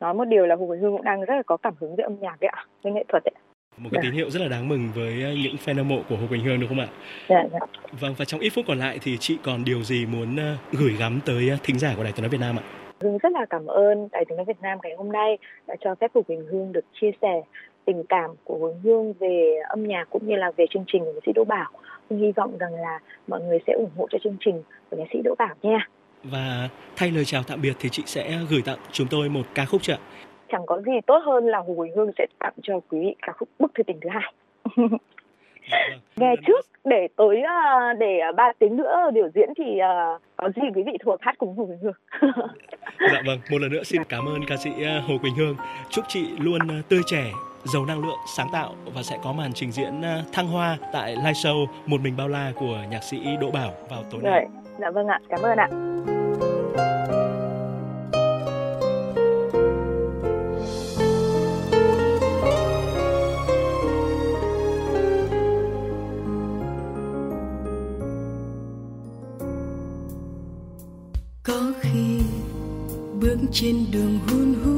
nói 0.00 0.14
một 0.14 0.24
điều 0.24 0.46
là 0.46 0.56
Hồ 0.56 0.66
Quỳnh 0.66 0.80
Hương 0.80 0.92
cũng 0.92 1.04
đang 1.04 1.20
rất 1.20 1.34
là 1.34 1.42
có 1.46 1.56
cảm 1.56 1.74
hứng 1.80 1.96
với 1.96 2.02
âm 2.02 2.20
nhạc 2.20 2.40
đấy 2.40 2.50
ạ, 2.52 2.64
với 2.82 2.92
nghệ 2.92 3.04
thuật 3.08 3.22
đấy 3.24 3.34
một 3.76 3.88
cái 3.92 4.02
dạ. 4.02 4.08
tín 4.08 4.12
hiệu 4.12 4.30
rất 4.30 4.40
là 4.42 4.48
đáng 4.48 4.68
mừng 4.68 4.88
với 4.94 5.22
ờ, 5.22 5.32
những 5.44 5.56
fan 5.64 5.76
hâm 5.76 5.88
mộ 5.88 6.02
của 6.08 6.16
Hồ 6.16 6.26
Quỳnh 6.28 6.44
Hương 6.44 6.60
đúng 6.60 6.68
không 6.68 6.80
ạ? 6.80 6.88
Dạ, 7.28 7.44
dạ. 7.52 7.58
Vâng 8.00 8.14
và 8.18 8.24
trong 8.24 8.40
ít 8.40 8.50
phút 8.50 8.64
còn 8.68 8.78
lại 8.78 8.98
thì 9.02 9.16
chị 9.20 9.38
còn 9.42 9.64
điều 9.64 9.82
gì 9.82 10.06
muốn 10.06 10.36
gửi 10.72 10.92
gắm 10.98 11.20
tới 11.26 11.50
thính 11.62 11.78
giả 11.78 11.94
của 11.96 12.04
Đài 12.04 12.12
Tiếng 12.12 12.22
nói 12.22 12.30
Việt 12.30 12.40
Nam 12.40 12.56
ạ? 12.56 12.87
Hương 13.00 13.18
rất 13.18 13.32
là 13.32 13.46
cảm 13.50 13.66
ơn 13.66 14.08
Đài 14.12 14.24
Tiếng 14.24 14.36
nói 14.36 14.44
Việt 14.44 14.62
Nam 14.62 14.78
ngày 14.82 14.94
hôm 14.98 15.12
nay 15.12 15.38
đã 15.66 15.76
cho 15.80 15.94
phép 15.94 16.10
Hồ 16.14 16.22
Quỳnh 16.22 16.46
Hương 16.46 16.72
được 16.72 16.84
chia 17.00 17.10
sẻ 17.22 17.42
tình 17.84 18.04
cảm 18.08 18.30
của 18.44 18.58
Quỳnh 18.58 18.80
Hương 18.82 19.12
về 19.12 19.54
âm 19.68 19.86
nhạc 19.86 20.04
cũng 20.10 20.26
như 20.26 20.36
là 20.36 20.50
về 20.56 20.64
chương 20.70 20.84
trình 20.86 21.04
của 21.04 21.12
nhạc 21.12 21.20
sĩ 21.26 21.32
Đỗ 21.34 21.44
Bảo. 21.44 21.70
Hương 22.10 22.20
hy 22.20 22.32
vọng 22.32 22.58
rằng 22.58 22.74
là 22.74 22.98
mọi 23.28 23.40
người 23.40 23.58
sẽ 23.66 23.72
ủng 23.72 23.90
hộ 23.96 24.06
cho 24.10 24.18
chương 24.24 24.36
trình 24.40 24.62
của 24.90 24.96
nhạc 24.96 25.06
sĩ 25.12 25.18
Đỗ 25.24 25.34
Bảo 25.38 25.54
nha. 25.62 25.88
Và 26.24 26.68
thay 26.96 27.10
lời 27.10 27.24
chào 27.24 27.42
tạm 27.48 27.60
biệt 27.62 27.72
thì 27.78 27.88
chị 27.88 28.02
sẽ 28.06 28.38
gửi 28.50 28.62
tặng 28.64 28.78
chúng 28.92 29.06
tôi 29.10 29.28
một 29.28 29.42
ca 29.54 29.64
khúc 29.64 29.82
chưa 29.82 29.92
ạ? 29.92 29.98
chẳng 30.52 30.66
có 30.66 30.80
gì 30.80 30.92
tốt 31.06 31.18
hơn 31.26 31.46
là 31.46 31.58
Hồ 31.58 31.74
Quỳnh 31.76 31.96
Hương 31.96 32.10
sẽ 32.18 32.26
tặng 32.38 32.52
cho 32.62 32.80
quý 32.88 32.98
vị 33.00 33.14
ca 33.26 33.32
khúc 33.32 33.48
Bức 33.58 33.74
thư 33.74 33.82
tình 33.82 34.00
thứ 34.00 34.08
hai. 34.08 34.32
Vâng. 35.70 36.00
nghe 36.16 36.34
trước 36.46 36.66
để 36.84 37.08
tới 37.16 37.42
à, 37.42 37.92
để 37.98 38.20
ba 38.36 38.52
tiếng 38.58 38.76
nữa 38.76 39.10
biểu 39.14 39.28
diễn 39.34 39.48
thì 39.58 39.78
à, 39.78 40.18
có 40.36 40.48
gì 40.56 40.62
quý 40.74 40.82
vị 40.86 40.92
thuộc 41.04 41.22
hát 41.22 41.34
cùng 41.38 41.56
Hồ 41.56 41.66
Quỳnh 41.66 41.78
Hương. 41.78 41.92
dạ 43.12 43.22
vâng, 43.26 43.38
một 43.50 43.58
lần 43.60 43.72
nữa 43.72 43.82
xin 43.82 44.04
cảm 44.08 44.28
ơn 44.28 44.40
ca 44.48 44.56
sĩ 44.56 44.70
Hồ 45.08 45.14
Quỳnh 45.22 45.34
Hương. 45.34 45.56
Chúc 45.90 46.04
chị 46.08 46.28
luôn 46.38 46.60
tươi 46.88 47.00
trẻ, 47.06 47.24
giàu 47.64 47.84
năng 47.84 48.04
lượng, 48.04 48.18
sáng 48.36 48.48
tạo 48.52 48.74
và 48.94 49.02
sẽ 49.02 49.18
có 49.24 49.32
màn 49.32 49.52
trình 49.52 49.72
diễn 49.72 50.02
thăng 50.32 50.46
hoa 50.46 50.76
tại 50.92 51.16
live 51.16 51.32
show 51.32 51.66
Một 51.86 52.00
mình 52.00 52.16
bao 52.16 52.28
la 52.28 52.52
của 52.54 52.78
nhạc 52.90 53.02
sĩ 53.02 53.36
Đỗ 53.40 53.50
Bảo 53.50 53.72
vào 53.90 54.02
tối 54.10 54.20
nay. 54.22 54.46
Dạ 54.78 54.90
vâng 54.90 55.06
ạ, 55.06 55.20
cảm 55.28 55.40
ơn 55.42 55.58
ạ. 55.58 55.68
Có 71.48 71.72
khi 71.80 72.18
bước 73.20 73.36
trên 73.52 73.86
đường 73.92 74.18
hun 74.26 74.54
hút 74.64 74.77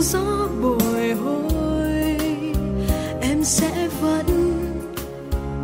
gió 0.00 0.48
bồi 0.62 1.12
hồi, 1.12 2.16
em 3.20 3.44
sẽ 3.44 3.88
vẫn 4.00 4.26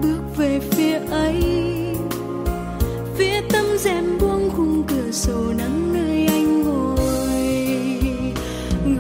bước 0.03 0.37
về 0.37 0.61
phía 0.71 0.99
ấy. 1.11 1.43
Phía 3.17 3.41
tâm 3.53 3.65
rèm 3.79 4.19
buông 4.21 4.51
khung 4.57 4.85
cửa 4.89 5.11
sổ 5.13 5.53
nắng 5.59 5.93
nơi 5.93 6.27
anh 6.27 6.63
ngồi, 6.63 7.83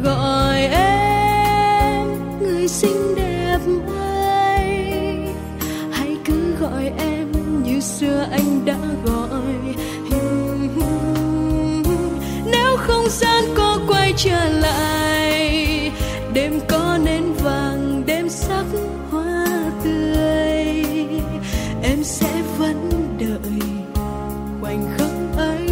gọi 0.05 0.61
em, 0.61 2.09
người 2.40 2.68
xinh 2.68 3.14
đẹp 3.16 3.59
ơi 3.99 4.68
hãy 5.92 6.16
cứ 6.25 6.55
gọi 6.61 6.92
em 6.99 7.33
như 7.64 7.81
xưa 7.81 8.27
anh 8.31 8.64
đã 8.64 8.79
gọi. 9.05 9.55
Nếu 12.53 12.77
không 12.77 13.09
gian 13.09 13.44
có 13.57 13.79
quay 13.88 14.14
trở 14.16 14.49
lại 14.49 15.03
đêm 16.35 16.61
có 16.68 16.99
nến 17.05 17.33
vàng, 17.33 18.03
đêm 18.07 18.29
sắc 18.29 18.64
hoa 19.11 19.47
tươi. 19.85 20.85
Em 21.83 22.05
sẽ 22.05 22.42
vẫn 22.59 22.90
đợi 23.20 23.61
khoảnh 24.61 24.87
khắc 24.99 25.38
ấy. 25.38 25.68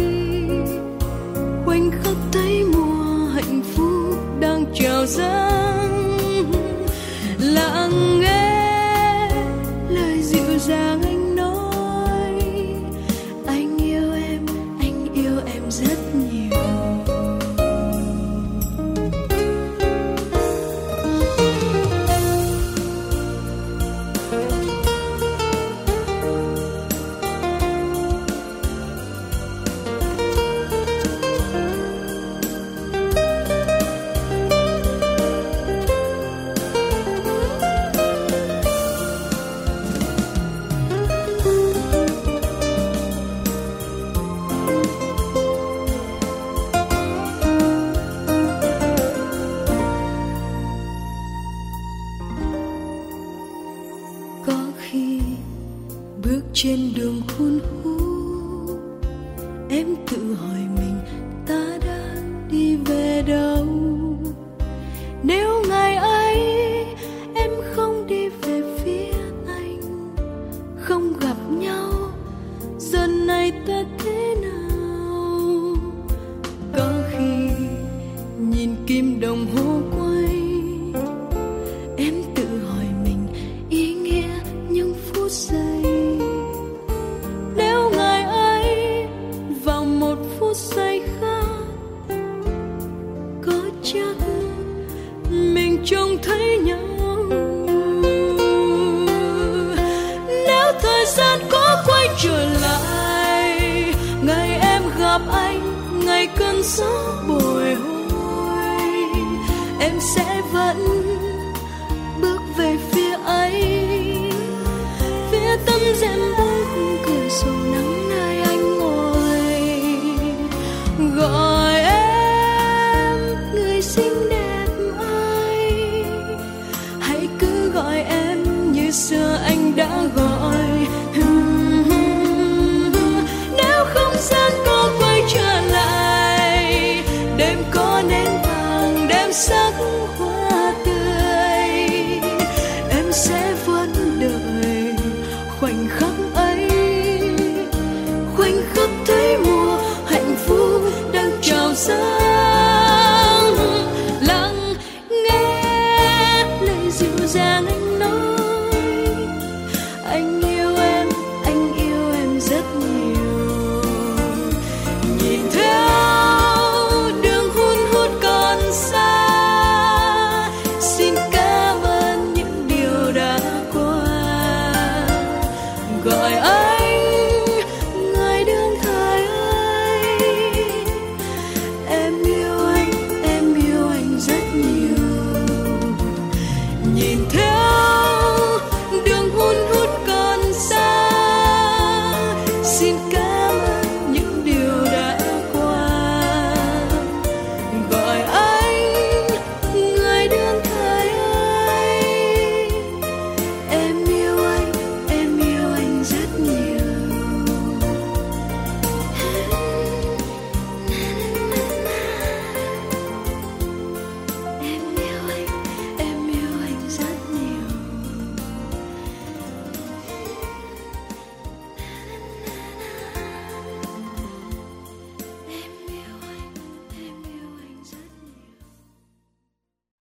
Khoảnh 1.65 1.91
khắc 1.91 2.15
thấy 2.31 2.63
mùa 2.63 3.25
hạnh 3.33 3.61
phúc 3.75 4.39
đang 4.39 4.65
trào 4.73 5.05
ra 5.05 5.42